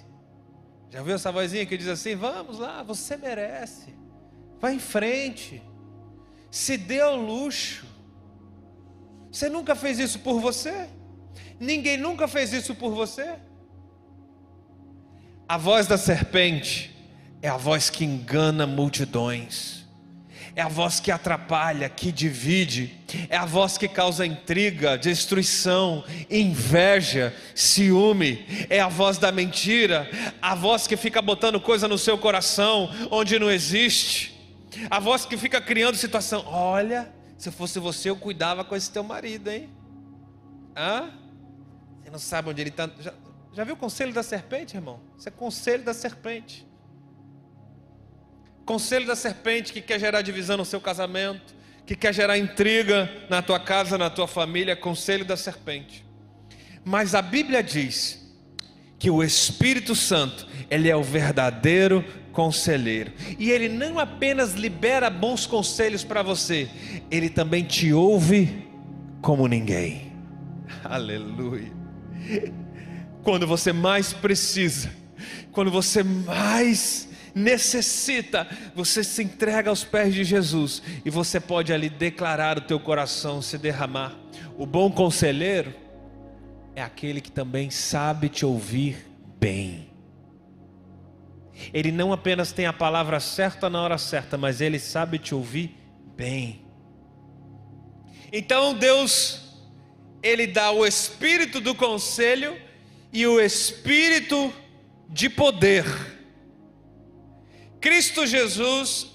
Já 0.89 1.03
viu 1.03 1.13
essa 1.13 1.31
vozinha 1.31 1.65
que 1.65 1.77
diz 1.77 1.87
assim: 1.87 2.15
Vamos 2.15 2.57
lá, 2.57 2.81
você 2.81 3.17
merece. 3.17 3.93
Vai 4.59 4.73
em 4.73 4.79
frente 4.79 5.61
se 6.51 6.77
dê 6.77 7.01
ao 7.01 7.15
luxo. 7.15 7.85
Você 9.31 9.49
nunca 9.49 9.75
fez 9.75 9.99
isso 9.99 10.19
por 10.19 10.39
você? 10.39 10.87
Ninguém 11.59 11.97
nunca 11.97 12.27
fez 12.27 12.53
isso 12.53 12.73
por 12.73 12.91
você? 12.91 13.35
A 15.47 15.57
voz 15.57 15.87
da 15.87 15.97
serpente 15.97 16.95
é 17.41 17.49
a 17.49 17.57
voz 17.57 17.89
que 17.89 18.05
engana 18.05 18.67
multidões, 18.67 19.85
é 20.55 20.61
a 20.61 20.67
voz 20.67 20.99
que 20.99 21.11
atrapalha, 21.11 21.89
que 21.89 22.11
divide, 22.11 22.93
é 23.29 23.37
a 23.37 23.45
voz 23.45 23.77
que 23.77 23.87
causa 23.87 24.25
intriga, 24.25 24.97
destruição, 24.97 26.03
inveja, 26.29 27.33
ciúme, 27.55 28.45
é 28.69 28.79
a 28.79 28.87
voz 28.87 29.17
da 29.17 29.31
mentira, 29.31 30.09
a 30.41 30.53
voz 30.53 30.85
que 30.85 30.97
fica 30.97 31.21
botando 31.21 31.59
coisa 31.59 31.87
no 31.87 31.97
seu 31.97 32.17
coração 32.17 32.89
onde 33.09 33.39
não 33.39 33.49
existe. 33.49 34.38
A 34.89 34.99
voz 34.99 35.25
que 35.25 35.37
fica 35.37 35.59
criando 35.59 35.95
situação. 35.95 36.43
Olha, 36.45 37.11
se 37.37 37.51
fosse 37.51 37.79
você, 37.79 38.09
eu 38.09 38.15
cuidava 38.15 38.63
com 38.63 38.75
esse 38.75 38.91
teu 38.91 39.03
marido, 39.03 39.49
hein? 39.49 39.69
Hã? 40.75 41.11
Você 42.03 42.09
não 42.09 42.19
sabe 42.19 42.49
onde 42.49 42.61
ele 42.61 42.69
está. 42.69 42.89
Já, 42.99 43.13
já 43.53 43.63
viu 43.63 43.73
o 43.73 43.77
conselho 43.77 44.13
da 44.13 44.23
serpente, 44.23 44.75
irmão? 44.75 44.99
Isso 45.17 45.27
é 45.27 45.31
conselho 45.31 45.83
da 45.83 45.93
serpente. 45.93 46.67
Conselho 48.65 49.07
da 49.07 49.15
serpente 49.15 49.73
que 49.73 49.81
quer 49.81 49.99
gerar 49.99 50.21
divisão 50.21 50.57
no 50.57 50.65
seu 50.65 50.79
casamento, 50.79 51.55
que 51.85 51.95
quer 51.95 52.13
gerar 52.13 52.37
intriga 52.37 53.09
na 53.29 53.41
tua 53.41 53.59
casa, 53.59 53.97
na 53.97 54.09
tua 54.09 54.27
família, 54.27 54.75
conselho 54.75 55.25
da 55.25 55.35
serpente. 55.35 56.05
Mas 56.85 57.15
a 57.15 57.21
Bíblia 57.21 57.63
diz 57.63 58.19
que 58.99 59.09
o 59.09 59.23
Espírito 59.23 59.95
Santo, 59.95 60.47
ele 60.69 60.89
é 60.89 60.95
o 60.95 61.01
verdadeiro 61.01 62.05
conselheiro. 62.31 63.11
E 63.37 63.49
ele 63.51 63.69
não 63.69 63.99
apenas 63.99 64.53
libera 64.53 65.09
bons 65.09 65.45
conselhos 65.45 66.03
para 66.03 66.21
você, 66.21 66.69
ele 67.09 67.29
também 67.29 67.63
te 67.63 67.91
ouve 67.93 68.67
como 69.21 69.47
ninguém. 69.47 70.11
Aleluia. 70.83 71.71
Quando 73.23 73.45
você 73.45 73.73
mais 73.73 74.13
precisa, 74.13 74.89
quando 75.51 75.71
você 75.71 76.03
mais 76.03 77.09
necessita, 77.33 78.47
você 78.75 79.03
se 79.03 79.23
entrega 79.23 79.69
aos 79.69 79.83
pés 79.83 80.13
de 80.13 80.23
Jesus 80.23 80.81
e 81.05 81.09
você 81.09 81.39
pode 81.39 81.71
ali 81.71 81.89
declarar 81.89 82.57
o 82.57 82.61
teu 82.61 82.79
coração, 82.79 83.41
se 83.41 83.57
derramar. 83.57 84.15
O 84.57 84.65
bom 84.65 84.91
conselheiro 84.91 85.73
é 86.75 86.81
aquele 86.81 87.21
que 87.21 87.31
também 87.31 87.69
sabe 87.69 88.29
te 88.29 88.45
ouvir 88.45 89.05
bem. 89.39 89.88
Ele 91.73 91.91
não 91.91 92.11
apenas 92.13 92.51
tem 92.51 92.65
a 92.65 92.73
palavra 92.73 93.19
certa 93.19 93.69
na 93.69 93.81
hora 93.81 93.97
certa, 93.97 94.37
mas 94.37 94.61
ele 94.61 94.79
sabe 94.79 95.19
te 95.19 95.35
ouvir 95.35 95.75
bem. 96.15 96.69
Então 98.31 98.73
Deus, 98.73 99.41
Ele 100.21 100.45
dá 100.45 100.71
o 100.71 100.85
espírito 100.85 101.59
do 101.59 101.73
conselho 101.73 102.57
e 103.11 103.25
o 103.25 103.39
espírito 103.39 104.53
de 105.09 105.29
poder. 105.29 105.85
Cristo 107.81 108.27
Jesus, 108.27 109.07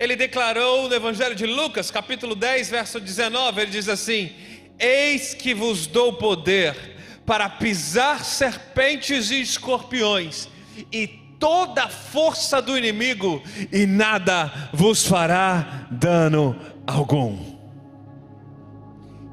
Ele 0.00 0.16
declarou 0.16 0.88
no 0.88 0.94
Evangelho 0.94 1.34
de 1.34 1.46
Lucas, 1.46 1.90
capítulo 1.90 2.34
10, 2.34 2.70
verso 2.70 2.98
19: 2.98 3.60
Ele 3.60 3.70
diz 3.70 3.88
assim: 3.88 4.32
Eis 4.78 5.32
que 5.32 5.54
vos 5.54 5.86
dou 5.86 6.14
poder 6.14 6.96
para 7.24 7.48
pisar 7.48 8.24
serpentes 8.24 9.30
e 9.30 9.40
escorpiões 9.40 10.48
e 10.92 11.25
toda 11.38 11.84
a 11.84 11.88
força 11.88 12.60
do 12.60 12.76
inimigo, 12.76 13.42
e 13.72 13.86
nada 13.86 14.70
vos 14.72 15.06
fará 15.06 15.86
dano 15.90 16.56
algum. 16.86 17.56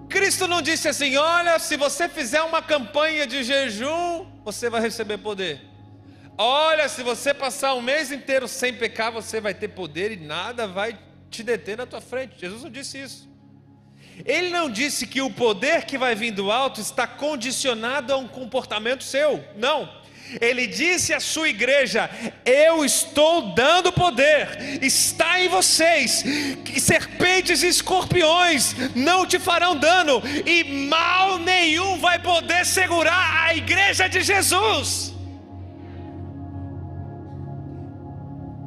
Cristo 0.09 0.47
não 0.47 0.61
disse 0.61 0.87
assim: 0.87 1.17
olha, 1.17 1.57
se 1.57 1.75
você 1.75 2.07
fizer 2.07 2.41
uma 2.43 2.61
campanha 2.61 3.25
de 3.25 3.43
jejum, 3.43 4.25
você 4.45 4.69
vai 4.69 4.81
receber 4.81 5.17
poder. 5.17 5.61
Olha, 6.37 6.89
se 6.89 7.03
você 7.03 7.33
passar 7.33 7.75
um 7.75 7.81
mês 7.81 8.11
inteiro 8.11 8.47
sem 8.47 8.73
pecar, 8.73 9.11
você 9.11 9.39
vai 9.39 9.53
ter 9.53 9.69
poder 9.69 10.11
e 10.11 10.17
nada 10.17 10.67
vai 10.67 10.97
te 11.29 11.43
deter 11.43 11.77
na 11.77 11.85
tua 11.85 12.01
frente. 12.01 12.39
Jesus 12.39 12.63
não 12.63 12.69
disse 12.69 13.01
isso. 13.01 13.33
Ele 14.25 14.49
não 14.49 14.69
disse 14.69 15.07
que 15.07 15.21
o 15.21 15.31
poder 15.31 15.85
que 15.85 15.97
vai 15.97 16.13
vir 16.13 16.31
do 16.31 16.51
alto 16.51 16.79
está 16.79 17.07
condicionado 17.07 18.13
a 18.13 18.17
um 18.17 18.27
comportamento 18.27 19.03
seu. 19.03 19.43
Não. 19.55 20.02
Ele 20.41 20.67
disse 20.67 21.13
à 21.13 21.19
sua 21.19 21.49
igreja: 21.49 22.09
Eu 22.45 22.83
estou 22.83 23.53
dando 23.53 23.91
poder, 23.91 24.81
está 24.81 25.39
em 25.39 25.47
vocês, 25.47 26.23
serpentes 26.79 27.63
e 27.63 27.67
escorpiões 27.67 28.75
não 28.95 29.25
te 29.25 29.39
farão 29.39 29.75
dano, 29.75 30.21
e 30.45 30.88
mal 30.88 31.38
nenhum 31.39 31.99
vai 31.99 32.19
poder 32.19 32.65
segurar 32.65 33.47
a 33.47 33.55
igreja 33.55 34.07
de 34.07 34.21
Jesus. 34.21 35.13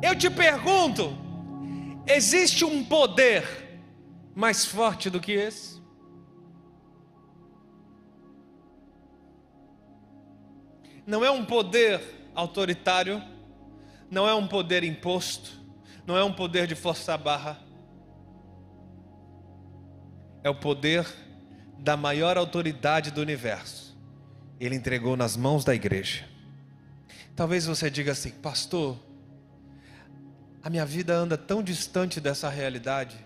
Eu 0.03 0.15
te 0.15 0.31
pergunto: 0.31 1.17
existe 2.07 2.65
um 2.65 2.85
poder 2.85 3.45
mais 4.35 4.65
forte 4.65 5.11
do 5.11 5.19
que 5.19 5.33
esse? 5.33 5.76
Não 11.07 11.25
é 11.25 11.31
um 11.31 11.45
poder 11.45 12.01
autoritário, 12.35 13.23
não 14.11 14.29
é 14.29 14.35
um 14.35 14.47
poder 14.47 14.83
imposto, 14.83 15.53
não 16.07 16.17
é 16.17 16.25
um 16.25 16.33
poder 16.33 16.67
de 16.67 16.75
força 16.75 17.17
barra. 17.17 17.59
É 20.43 20.51
o 20.51 20.55
poder 20.55 21.07
da 21.79 21.97
maior 21.97 22.37
autoridade 22.37 23.11
do 23.11 23.21
universo. 23.21 23.97
Ele 24.59 24.75
entregou 24.75 25.17
nas 25.17 25.37
mãos 25.37 25.65
da 25.65 25.75
igreja. 25.75 26.25
Talvez 27.35 27.67
você 27.67 27.91
diga 27.91 28.13
assim, 28.13 28.31
pastor, 28.31 28.99
a 30.63 30.71
minha 30.71 30.87
vida 30.87 31.15
anda 31.15 31.37
tão 31.37 31.63
distante 31.63 32.21
dessa 32.21 32.49
realidade. 32.49 33.17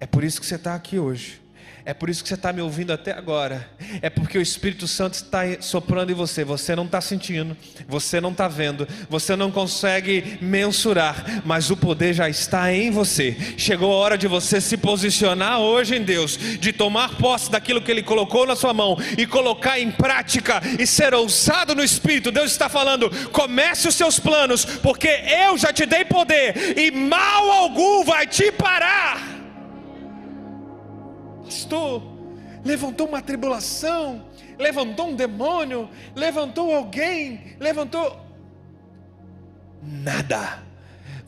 É 0.00 0.06
por 0.06 0.24
isso 0.24 0.40
que 0.40 0.46
você 0.46 0.56
está 0.56 0.74
aqui 0.74 0.98
hoje. 0.98 1.40
É 1.86 1.94
por 1.94 2.10
isso 2.10 2.20
que 2.20 2.28
você 2.28 2.34
está 2.34 2.52
me 2.52 2.60
ouvindo 2.60 2.92
até 2.92 3.12
agora. 3.12 3.70
É 4.02 4.10
porque 4.10 4.36
o 4.36 4.42
Espírito 4.42 4.88
Santo 4.88 5.14
está 5.14 5.42
soprando 5.60 6.10
em 6.10 6.16
você. 6.16 6.42
Você 6.42 6.74
não 6.74 6.84
está 6.84 7.00
sentindo, 7.00 7.56
você 7.86 8.20
não 8.20 8.32
está 8.32 8.48
vendo, 8.48 8.88
você 9.08 9.36
não 9.36 9.52
consegue 9.52 10.36
mensurar, 10.40 11.42
mas 11.44 11.70
o 11.70 11.76
poder 11.76 12.12
já 12.12 12.28
está 12.28 12.72
em 12.72 12.90
você. 12.90 13.36
Chegou 13.56 13.92
a 13.92 13.96
hora 13.98 14.18
de 14.18 14.26
você 14.26 14.60
se 14.60 14.76
posicionar 14.76 15.60
hoje 15.60 15.94
em 15.94 16.02
Deus, 16.02 16.36
de 16.36 16.72
tomar 16.72 17.16
posse 17.18 17.52
daquilo 17.52 17.80
que 17.80 17.92
Ele 17.92 18.02
colocou 18.02 18.44
na 18.44 18.56
sua 18.56 18.74
mão 18.74 18.98
e 19.16 19.24
colocar 19.24 19.78
em 19.78 19.92
prática 19.92 20.60
e 20.80 20.88
ser 20.88 21.14
ousado 21.14 21.72
no 21.72 21.84
Espírito. 21.84 22.32
Deus 22.32 22.50
está 22.50 22.68
falando: 22.68 23.08
comece 23.30 23.86
os 23.86 23.94
seus 23.94 24.18
planos, 24.18 24.64
porque 24.64 25.22
eu 25.46 25.56
já 25.56 25.72
te 25.72 25.86
dei 25.86 26.04
poder 26.04 26.76
e 26.76 26.90
mal 26.90 27.48
algum 27.48 28.02
vai 28.04 28.26
te 28.26 28.50
parar 28.50 29.35
levantou 32.64 33.08
uma 33.08 33.22
tribulação, 33.22 34.26
levantou 34.58 35.10
um 35.10 35.14
demônio, 35.14 35.88
levantou 36.14 36.74
alguém, 36.74 37.56
levantou. 37.58 38.20
Nada. 39.82 40.64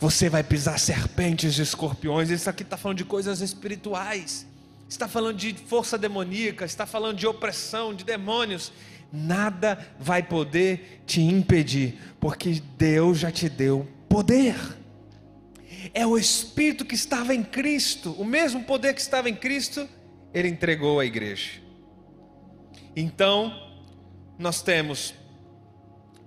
Você 0.01 0.29
vai 0.29 0.43
pisar 0.43 0.79
serpentes 0.79 1.59
e 1.59 1.63
escorpiões. 1.63 2.31
Isso 2.31 2.49
aqui 2.49 2.63
está 2.63 2.77
falando 2.77 2.99
de 2.99 3.05
coisas 3.05 3.41
espirituais. 3.41 4.47
Está 4.89 5.07
falando 5.07 5.37
de 5.37 5.55
força 5.55 5.99
demoníaca, 5.99 6.65
está 6.65 6.87
falando 6.87 7.17
de 7.17 7.27
opressão, 7.27 7.93
de 7.93 8.05
demônios. 8.05 8.73
Nada 9.13 9.87
vai 9.99 10.23
poder 10.23 11.03
te 11.07 11.21
impedir, 11.21 11.99
porque 12.21 12.63
Deus 12.77 13.19
já 13.19 13.31
te 13.31 13.49
deu 13.49 13.87
poder. 14.09 14.57
É 15.93 16.07
o 16.07 16.19
Espírito 16.19 16.85
que 16.85 16.95
estava 16.95 17.35
em 17.35 17.43
Cristo, 17.43 18.13
o 18.13 18.25
mesmo 18.25 18.65
poder 18.65 18.95
que 18.95 19.01
estava 19.01 19.29
em 19.29 19.35
Cristo, 19.35 19.89
ele 20.33 20.49
entregou 20.49 21.01
à 21.01 21.05
igreja. 21.05 21.61
Então, 22.95 23.53
nós 24.39 24.63
temos 24.63 25.15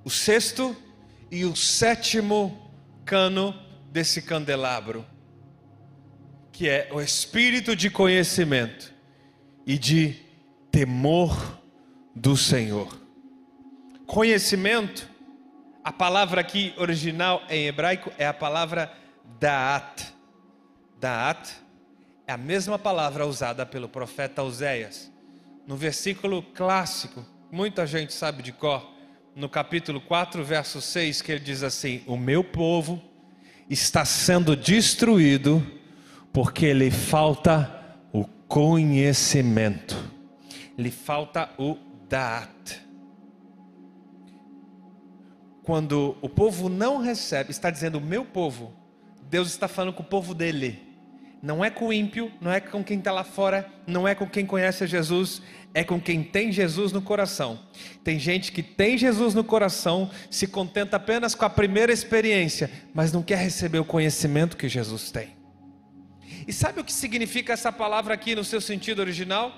o 0.03 0.09
sexto 0.09 0.75
e 1.29 1.45
o 1.45 1.55
sétimo 1.55 2.71
cano 3.05 3.53
desse 3.91 4.21
candelabro, 4.21 5.05
que 6.51 6.67
é 6.67 6.89
o 6.91 7.01
espírito 7.01 7.75
de 7.75 7.89
conhecimento 7.89 8.93
e 9.65 9.77
de 9.77 10.15
temor 10.71 11.59
do 12.15 12.35
Senhor. 12.35 12.99
Conhecimento, 14.05 15.09
a 15.83 15.91
palavra 15.91 16.41
aqui 16.41 16.73
original 16.77 17.41
em 17.49 17.67
hebraico 17.67 18.11
é 18.17 18.27
a 18.27 18.33
palavra 18.33 18.91
daat. 19.39 20.13
Daat 20.99 21.61
é 22.31 22.33
a 22.33 22.37
mesma 22.37 22.79
palavra 22.79 23.27
usada 23.27 23.65
pelo 23.65 23.89
profeta 23.89 24.41
Oséias. 24.41 25.11
No 25.67 25.75
versículo 25.75 26.41
clássico, 26.41 27.25
muita 27.51 27.85
gente 27.85 28.13
sabe 28.13 28.41
de 28.41 28.53
cor, 28.53 28.89
no 29.35 29.49
capítulo 29.49 29.99
4, 29.99 30.41
verso 30.41 30.79
6, 30.79 31.21
que 31.21 31.33
ele 31.33 31.41
diz 31.41 31.61
assim: 31.61 32.01
O 32.07 32.15
meu 32.15 32.41
povo 32.41 33.01
está 33.69 34.05
sendo 34.05 34.55
destruído 34.55 35.61
porque 36.31 36.73
lhe 36.73 36.89
falta 36.89 37.99
o 38.13 38.23
conhecimento, 38.47 39.97
lhe 40.77 40.89
falta 40.89 41.49
o 41.57 41.77
dat. 42.07 42.81
Quando 45.63 46.15
o 46.21 46.29
povo 46.29 46.69
não 46.69 46.97
recebe, 46.97 47.51
está 47.51 47.69
dizendo 47.69 47.97
o 47.97 48.01
meu 48.01 48.23
povo, 48.23 48.73
Deus 49.29 49.49
está 49.49 49.67
falando 49.67 49.93
com 49.93 50.01
o 50.03 50.05
povo 50.05 50.33
dele 50.33 50.90
não 51.41 51.65
é 51.65 51.69
com 51.69 51.87
o 51.87 51.93
ímpio, 51.93 52.31
não 52.39 52.51
é 52.51 52.59
com 52.59 52.83
quem 52.83 52.99
está 52.99 53.11
lá 53.11 53.23
fora, 53.23 53.67
não 53.87 54.07
é 54.07 54.13
com 54.13 54.27
quem 54.27 54.45
conhece 54.45 54.85
Jesus, 54.85 55.41
é 55.73 55.83
com 55.83 55.99
quem 55.99 56.23
tem 56.23 56.51
Jesus 56.51 56.91
no 56.91 57.01
coração. 57.01 57.59
Tem 58.03 58.19
gente 58.19 58.51
que 58.51 58.61
tem 58.61 58.97
Jesus 58.97 59.33
no 59.33 59.43
coração, 59.43 60.11
se 60.29 60.45
contenta 60.45 60.97
apenas 60.97 61.33
com 61.33 61.43
a 61.43 61.49
primeira 61.49 61.91
experiência, 61.91 62.69
mas 62.93 63.11
não 63.11 63.23
quer 63.23 63.39
receber 63.39 63.79
o 63.79 63.85
conhecimento 63.85 64.55
que 64.55 64.69
Jesus 64.69 65.09
tem. 65.09 65.35
E 66.47 66.53
sabe 66.53 66.79
o 66.79 66.83
que 66.83 66.93
significa 66.93 67.53
essa 67.53 67.71
palavra 67.71 68.13
aqui 68.13 68.35
no 68.35 68.43
seu 68.43 68.61
sentido 68.61 68.99
original? 68.99 69.51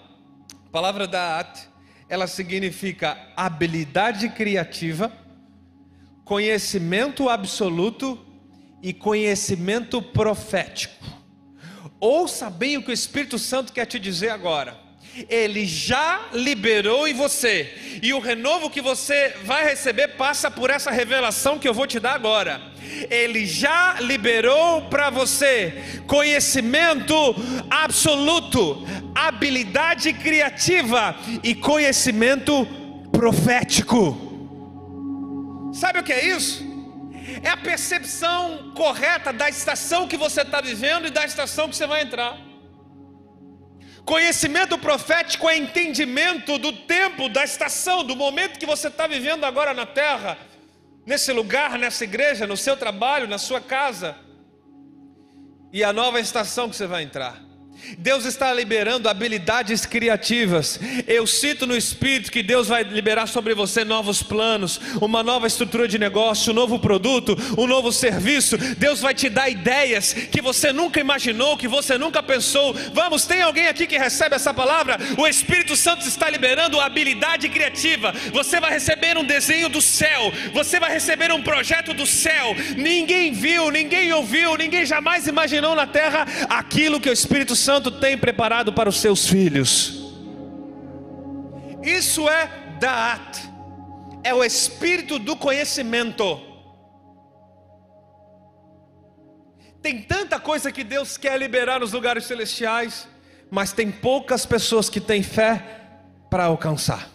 A 0.65 0.69
palavra 0.69 1.05
da 1.05 1.39
at, 1.39 1.67
ela 2.07 2.27
significa 2.27 3.17
habilidade 3.35 4.29
criativa, 4.29 5.11
conhecimento 6.23 7.27
absoluto 7.27 8.19
e 8.81 8.93
conhecimento 8.93 10.01
profético. 10.01 11.22
Ouça 12.03 12.49
bem 12.49 12.75
o 12.75 12.83
que 12.83 12.91
o 12.91 12.93
Espírito 12.93 13.39
Santo 13.39 13.71
quer 13.71 13.85
te 13.85 13.97
dizer 13.97 14.27
agora. 14.27 14.77
Ele 15.29 15.65
já 15.65 16.25
liberou 16.33 17.07
em 17.07 17.13
você, 17.13 17.73
e 18.01 18.13
o 18.13 18.19
renovo 18.19 18.69
que 18.69 18.81
você 18.81 19.33
vai 19.45 19.63
receber 19.63 20.09
passa 20.09 20.51
por 20.51 20.69
essa 20.69 20.91
revelação 20.91 21.57
que 21.57 21.65
eu 21.65 21.73
vou 21.73 21.87
te 21.87 22.01
dar 22.01 22.13
agora. 22.13 22.61
Ele 23.09 23.45
já 23.45 24.01
liberou 24.01 24.81
para 24.89 25.09
você 25.09 26.01
conhecimento 26.05 27.15
absoluto, 27.69 28.85
habilidade 29.15 30.11
criativa 30.11 31.15
e 31.41 31.55
conhecimento 31.55 32.67
profético. 33.13 34.17
Sabe 35.73 35.99
o 35.99 36.03
que 36.03 36.11
é 36.11 36.35
isso? 36.35 36.72
É 37.41 37.49
a 37.49 37.57
percepção 37.57 38.71
correta 38.75 39.31
da 39.31 39.49
estação 39.49 40.07
que 40.07 40.17
você 40.17 40.41
está 40.41 40.61
vivendo 40.61 41.07
e 41.07 41.11
da 41.11 41.25
estação 41.25 41.69
que 41.69 41.75
você 41.75 41.87
vai 41.87 42.01
entrar. 42.01 42.37
Conhecimento 44.05 44.77
profético 44.77 45.49
é 45.49 45.57
entendimento 45.57 46.57
do 46.57 46.73
tempo, 46.73 47.29
da 47.29 47.43
estação, 47.43 48.03
do 48.03 48.15
momento 48.15 48.59
que 48.59 48.65
você 48.65 48.89
está 48.89 49.07
vivendo 49.07 49.45
agora 49.45 49.73
na 49.73 49.85
terra, 49.85 50.37
nesse 51.05 51.31
lugar, 51.31 51.79
nessa 51.79 52.03
igreja, 52.03 52.45
no 52.45 52.57
seu 52.57 52.75
trabalho, 52.75 53.27
na 53.27 53.37
sua 53.37 53.61
casa, 53.61 54.17
e 55.71 55.83
a 55.83 55.93
nova 55.93 56.19
estação 56.19 56.69
que 56.69 56.75
você 56.75 56.85
vai 56.85 57.03
entrar. 57.03 57.52
Deus 57.97 58.25
está 58.25 58.53
liberando 58.53 59.09
habilidades 59.09 59.85
criativas. 59.85 60.79
Eu 61.07 61.27
sinto 61.27 61.67
no 61.67 61.75
Espírito 61.75 62.31
que 62.31 62.41
Deus 62.41 62.67
vai 62.67 62.83
liberar 62.83 63.27
sobre 63.27 63.53
você 63.53 63.83
novos 63.83 64.23
planos, 64.23 64.79
uma 65.01 65.21
nova 65.21 65.47
estrutura 65.47 65.87
de 65.87 65.99
negócio, 65.99 66.51
um 66.51 66.55
novo 66.55 66.79
produto, 66.79 67.37
um 67.57 67.67
novo 67.67 67.91
serviço. 67.91 68.57
Deus 68.77 69.01
vai 69.01 69.13
te 69.13 69.29
dar 69.29 69.49
ideias 69.49 70.13
que 70.13 70.41
você 70.41 70.71
nunca 70.71 70.99
imaginou, 70.99 71.57
que 71.57 71.67
você 71.67 71.97
nunca 71.97 72.23
pensou. 72.23 72.73
Vamos, 72.93 73.25
tem 73.25 73.41
alguém 73.41 73.67
aqui 73.67 73.85
que 73.85 73.97
recebe 73.97 74.35
essa 74.35 74.53
palavra? 74.53 74.97
O 75.17 75.27
Espírito 75.27 75.75
Santo 75.75 76.07
está 76.07 76.29
liberando 76.29 76.79
habilidade 76.79 77.49
criativa. 77.49 78.13
Você 78.31 78.59
vai 78.59 78.71
receber 78.71 79.17
um 79.17 79.25
desenho 79.25 79.69
do 79.69 79.81
céu, 79.81 80.31
você 80.53 80.79
vai 80.79 80.91
receber 80.91 81.31
um 81.31 81.41
projeto 81.41 81.93
do 81.93 82.05
céu. 82.05 82.55
Ninguém 82.77 83.33
viu, 83.33 83.69
ninguém 83.69 84.11
ouviu, 84.13 84.57
ninguém 84.57 84.85
jamais 84.85 85.27
imaginou 85.27 85.75
na 85.75 85.87
terra 85.87 86.25
aquilo 86.49 86.99
que 86.99 87.09
o 87.09 87.13
Espírito 87.13 87.55
Santo 87.55 87.72
Santo 87.73 87.89
tem 87.89 88.15
preparado 88.15 88.71
para 88.71 88.87
os 88.87 88.97
seus 88.97 89.27
filhos. 89.27 90.13
Isso 91.81 92.29
é 92.29 92.47
Daat, 92.79 93.49
é 94.23 94.31
o 94.31 94.43
espírito 94.43 95.17
do 95.17 95.35
conhecimento. 95.35 96.39
Tem 99.81 100.03
tanta 100.03 100.39
coisa 100.39 100.71
que 100.71 100.83
Deus 100.83 101.17
quer 101.17 101.35
liberar 101.39 101.79
nos 101.79 101.93
lugares 101.93 102.25
celestiais, 102.25 103.07
mas 103.49 103.73
tem 103.73 103.91
poucas 103.91 104.45
pessoas 104.45 104.87
que 104.87 105.01
têm 105.01 105.23
fé 105.23 105.81
para 106.29 106.45
alcançar. 106.45 107.09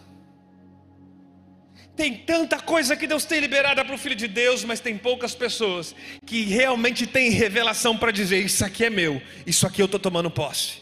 Tem 1.99 2.14
tanta 2.14 2.61
coisa 2.61 2.96
que 2.96 3.09
Deus 3.09 3.24
tem 3.24 3.40
liberada 3.40 3.84
para 3.84 3.92
o 3.92 3.99
Filho 3.99 4.14
de 4.14 4.28
Deus, 4.28 4.62
mas 4.62 4.78
tem 4.78 4.96
poucas 4.96 5.34
pessoas 5.34 5.96
que 6.24 6.44
realmente 6.44 7.09
têm 7.09 7.28
revelação 7.28 7.99
para 7.99 8.12
dizer: 8.12 8.38
Isso 8.38 8.64
aqui 8.64 8.84
é 8.84 8.90
meu, 8.90 9.20
isso 9.44 9.66
aqui 9.66 9.82
eu 9.82 9.86
estou 9.86 9.99
tomando 9.99 10.30
posse. 10.30 10.74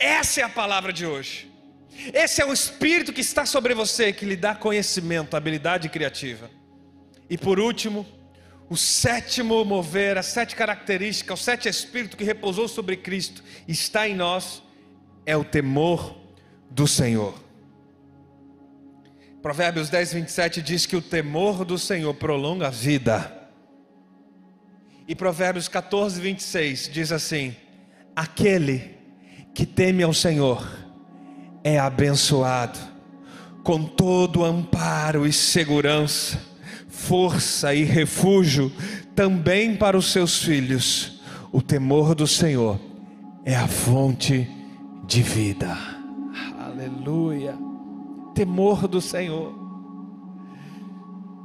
Essa 0.00 0.40
é 0.40 0.42
a 0.42 0.48
palavra 0.48 0.92
de 0.92 1.06
hoje. 1.06 1.48
Esse 2.12 2.42
é 2.42 2.44
o 2.44 2.52
Espírito 2.52 3.12
que 3.12 3.20
está 3.20 3.46
sobre 3.46 3.72
você, 3.72 4.12
que 4.12 4.24
lhe 4.24 4.34
dá 4.34 4.52
conhecimento, 4.52 5.36
habilidade 5.36 5.88
criativa. 5.88 6.50
E 7.30 7.38
por 7.38 7.60
último, 7.60 8.04
o 8.68 8.76
sétimo 8.76 9.64
mover, 9.64 10.18
as 10.18 10.26
sete 10.26 10.56
características, 10.56 11.38
o 11.38 11.42
sete 11.44 11.68
Espírito 11.68 12.16
que 12.16 12.24
repousou 12.24 12.66
sobre 12.66 12.96
Cristo, 12.96 13.44
está 13.68 14.08
em 14.08 14.16
nós, 14.16 14.60
é 15.24 15.36
o 15.36 15.44
temor 15.44 16.16
do 16.68 16.88
Senhor. 16.88 17.41
Provérbios 19.42 19.90
10, 19.90 20.12
27 20.14 20.62
diz 20.62 20.86
que 20.86 20.94
o 20.94 21.02
temor 21.02 21.64
do 21.64 21.76
Senhor 21.76 22.14
prolonga 22.14 22.68
a 22.68 22.70
vida. 22.70 23.40
E 25.08 25.16
Provérbios 25.16 25.66
14, 25.66 26.20
26 26.20 26.88
diz 26.92 27.10
assim: 27.10 27.56
Aquele 28.14 28.96
que 29.52 29.66
teme 29.66 30.04
ao 30.04 30.14
Senhor 30.14 30.64
é 31.64 31.76
abençoado, 31.76 32.78
com 33.64 33.82
todo 33.82 34.44
amparo 34.44 35.26
e 35.26 35.32
segurança, 35.32 36.40
força 36.88 37.74
e 37.74 37.82
refúgio 37.82 38.72
também 39.16 39.74
para 39.74 39.98
os 39.98 40.12
seus 40.12 40.40
filhos. 40.40 41.20
O 41.50 41.60
temor 41.60 42.14
do 42.14 42.28
Senhor 42.28 42.78
é 43.44 43.56
a 43.56 43.66
fonte 43.66 44.48
de 45.04 45.20
vida. 45.20 45.76
Aleluia 46.60 47.71
temor 48.34 48.88
do 48.88 49.00
Senhor, 49.00 49.54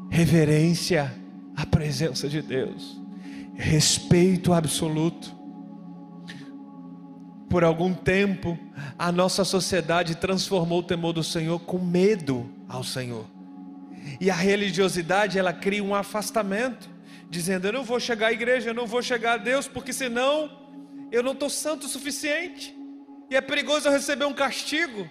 reverência 0.10 1.14
à 1.56 1.66
presença 1.66 2.28
de 2.28 2.42
Deus, 2.42 3.00
respeito 3.56 4.54
absoluto. 4.54 5.36
Por 7.50 7.64
algum 7.64 7.94
tempo, 7.94 8.58
a 9.00 9.12
nossa 9.12 9.46
sociedade 9.46 10.16
transformou 10.16 10.80
o 10.80 10.84
temor 10.84 11.14
do 11.14 11.24
Senhor 11.24 11.60
com 11.60 11.80
medo 11.80 12.50
ao 12.68 12.84
Senhor. 12.84 13.26
E 14.20 14.30
a 14.30 14.36
religiosidade, 14.36 15.38
ela 15.40 15.54
cria 15.54 15.84
um 15.84 15.96
afastamento, 15.96 16.90
dizendo: 17.30 17.68
Eu 17.68 17.74
não 17.74 17.84
vou 17.84 18.00
chegar 18.00 18.28
à 18.28 18.34
igreja, 18.34 18.70
eu 18.70 18.74
não 18.74 18.86
vou 18.86 19.02
chegar 19.02 19.34
a 19.34 19.38
Deus, 19.38 19.68
porque 19.68 19.94
senão 19.94 20.50
eu 21.12 21.24
não 21.24 21.34
estou 21.34 21.50
santo 21.50 21.86
o 21.86 21.90
suficiente. 21.90 22.76
E 23.30 23.36
é 23.36 23.42
perigoso 23.42 23.88
eu 23.88 23.92
receber 23.92 24.26
um 24.26 24.34
castigo. 24.34 25.10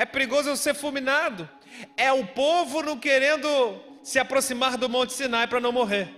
É 0.00 0.06
perigoso 0.06 0.48
eu 0.48 0.56
ser 0.56 0.72
fulminado. 0.72 1.46
É 1.94 2.10
o 2.10 2.26
povo 2.26 2.82
não 2.82 2.96
querendo 2.96 3.46
se 4.02 4.18
aproximar 4.18 4.78
do 4.78 4.88
Monte 4.88 5.12
Sinai 5.12 5.46
para 5.46 5.60
não 5.60 5.72
morrer. 5.72 6.08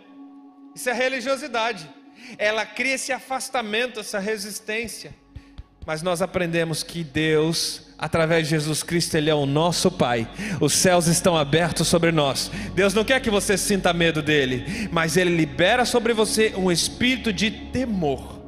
Isso 0.73 0.89
é 0.89 0.93
religiosidade. 0.93 1.91
Ela 2.39 2.65
cria 2.65 2.95
esse 2.95 3.11
afastamento, 3.11 3.99
essa 3.99 4.21
resistência. 4.21 5.13
Mas 5.85 6.01
nós 6.01 6.23
aprendemos 6.23 6.85
que 6.85 7.03
Deus, 7.03 7.89
através 7.99 8.45
de 8.45 8.51
Jesus 8.51 8.85
Cristo, 8.85 9.17
Ele 9.17 9.29
é 9.29 9.35
o 9.35 9.47
nosso 9.47 9.91
Pai. 9.91 10.31
Os 10.61 10.75
céus 10.75 11.09
estão 11.09 11.37
abertos 11.37 11.89
sobre 11.89 12.13
nós. 12.13 12.53
Deus 12.77 12.95
não 12.95 13.05
quer 13.05 13.21
que 13.21 13.31
você 13.31 13.59
sinta 13.59 13.93
medo 13.93 14.23
dele, 14.23 14.89
mas 14.93 15.17
Ele 15.17 15.35
libera 15.35 15.85
sobre 15.85 16.13
você 16.13 16.55
um 16.57 16.71
espírito 16.71 17.33
de 17.33 17.51
temor. 17.51 18.41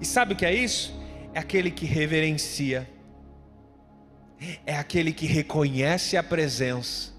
E 0.00 0.04
sabe 0.04 0.32
o 0.32 0.36
que 0.36 0.44
é 0.44 0.52
isso? 0.52 0.92
É 1.32 1.38
aquele 1.38 1.70
que 1.70 1.86
reverencia 1.86 2.90
é 4.66 4.76
aquele 4.76 5.12
que 5.12 5.26
reconhece 5.26 6.16
a 6.16 6.22
presença 6.22 7.12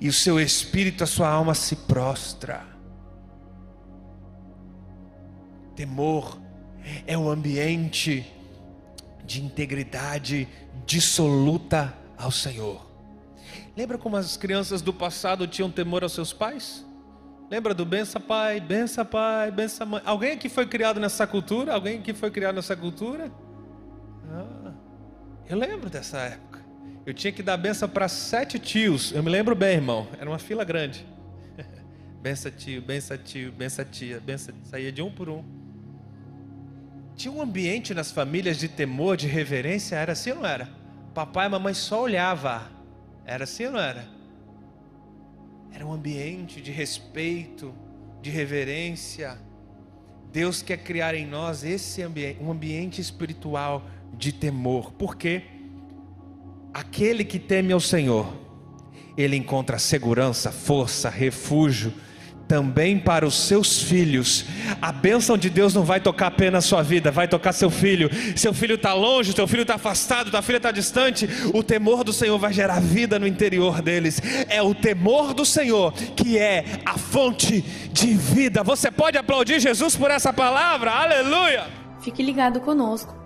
e 0.00 0.08
o 0.08 0.12
seu 0.12 0.40
espírito, 0.40 1.04
a 1.04 1.06
sua 1.06 1.28
alma 1.28 1.54
se 1.54 1.76
prostra. 1.76 2.64
Temor 5.74 6.40
é 7.06 7.16
um 7.16 7.28
ambiente 7.28 8.26
de 9.24 9.42
integridade 9.42 10.48
dissoluta 10.86 11.92
ao 12.16 12.30
Senhor. 12.30 12.86
Lembra 13.76 13.98
como 13.98 14.16
as 14.16 14.36
crianças 14.36 14.80
do 14.80 14.92
passado 14.92 15.46
tinham 15.46 15.70
temor 15.70 16.02
aos 16.02 16.12
seus 16.12 16.32
pais? 16.32 16.84
Lembra 17.50 17.74
do 17.74 17.84
bença 17.84 18.18
pai, 18.18 18.58
bença 18.58 19.04
pai, 19.04 19.50
bença 19.50 19.84
mãe? 19.84 20.02
Alguém 20.04 20.32
aqui 20.32 20.48
foi 20.48 20.66
criado 20.66 20.98
nessa 20.98 21.26
cultura? 21.26 21.74
Alguém 21.74 21.98
aqui 21.98 22.12
foi 22.14 22.30
criado 22.30 22.54
nessa 22.56 22.76
cultura? 22.76 23.30
Eu 25.48 25.56
lembro 25.56 25.88
dessa 25.88 26.18
época. 26.18 26.64
Eu 27.04 27.14
tinha 27.14 27.32
que 27.32 27.42
dar 27.42 27.56
benção 27.56 27.88
para 27.88 28.08
sete 28.08 28.58
tios. 28.58 29.12
Eu 29.12 29.22
me 29.22 29.30
lembro 29.30 29.54
bem, 29.54 29.74
irmão. 29.74 30.08
Era 30.18 30.28
uma 30.28 30.40
fila 30.40 30.64
grande. 30.64 31.06
benção 32.20 32.50
tio, 32.50 32.82
benção 32.82 33.16
tio, 33.16 33.52
benção 33.52 33.84
tia. 33.84 34.20
Saía 34.64 34.90
de 34.90 35.02
um 35.02 35.10
por 35.10 35.28
um. 35.28 35.44
Tinha 37.14 37.32
um 37.32 37.40
ambiente 37.40 37.94
nas 37.94 38.10
famílias 38.10 38.58
de 38.58 38.68
temor, 38.68 39.16
de 39.16 39.28
reverência. 39.28 39.94
Era 39.94 40.12
assim 40.12 40.30
ou 40.32 40.38
não 40.38 40.46
era? 40.46 40.68
Papai 41.14 41.46
e 41.46 41.48
mamãe 41.48 41.74
só 41.74 42.02
olhava. 42.02 42.68
Era 43.24 43.44
assim 43.44 43.66
ou 43.66 43.72
não 43.72 43.80
era? 43.80 44.04
Era 45.72 45.86
um 45.86 45.92
ambiente 45.92 46.60
de 46.60 46.72
respeito, 46.72 47.72
de 48.20 48.30
reverência. 48.30 49.38
Deus 50.32 50.60
quer 50.60 50.78
criar 50.78 51.14
em 51.14 51.24
nós 51.24 51.62
esse 51.62 52.02
ambiente, 52.02 52.42
um 52.42 52.50
ambiente 52.50 53.00
espiritual 53.00 53.86
de 54.16 54.32
temor. 54.32 54.92
Porque 54.92 55.42
aquele 56.72 57.24
que 57.24 57.38
teme 57.38 57.72
ao 57.72 57.80
Senhor, 57.80 58.32
ele 59.16 59.36
encontra 59.36 59.78
segurança, 59.78 60.50
força, 60.50 61.08
refúgio 61.08 61.92
também 62.48 62.98
para 62.98 63.26
os 63.26 63.34
seus 63.34 63.82
filhos. 63.82 64.44
A 64.80 64.92
bênção 64.92 65.36
de 65.36 65.50
Deus 65.50 65.74
não 65.74 65.82
vai 65.84 66.00
tocar 66.00 66.28
apenas 66.28 66.64
sua 66.64 66.82
vida, 66.82 67.10
vai 67.10 67.28
tocar 67.28 67.52
seu 67.52 67.70
filho. 67.70 68.08
Seu 68.36 68.54
filho 68.54 68.76
está 68.76 68.92
longe, 68.94 69.32
seu 69.32 69.46
filho 69.46 69.62
está 69.62 69.74
afastado, 69.74 70.30
tua 70.30 70.42
filha 70.42 70.58
está 70.58 70.70
distante. 70.70 71.28
O 71.52 71.62
temor 71.62 72.04
do 72.04 72.12
Senhor 72.12 72.38
vai 72.38 72.52
gerar 72.52 72.80
vida 72.80 73.18
no 73.18 73.26
interior 73.26 73.82
deles. 73.82 74.20
É 74.48 74.62
o 74.62 74.74
temor 74.74 75.34
do 75.34 75.44
Senhor 75.44 75.92
que 75.92 76.38
é 76.38 76.64
a 76.84 76.96
fonte 76.96 77.62
de 77.92 78.14
vida. 78.14 78.62
Você 78.62 78.90
pode 78.90 79.18
aplaudir 79.18 79.60
Jesus 79.60 79.96
por 79.96 80.10
essa 80.10 80.32
palavra? 80.32 80.90
Aleluia! 80.90 81.64
Fique 82.00 82.22
ligado 82.22 82.60
conosco. 82.60 83.25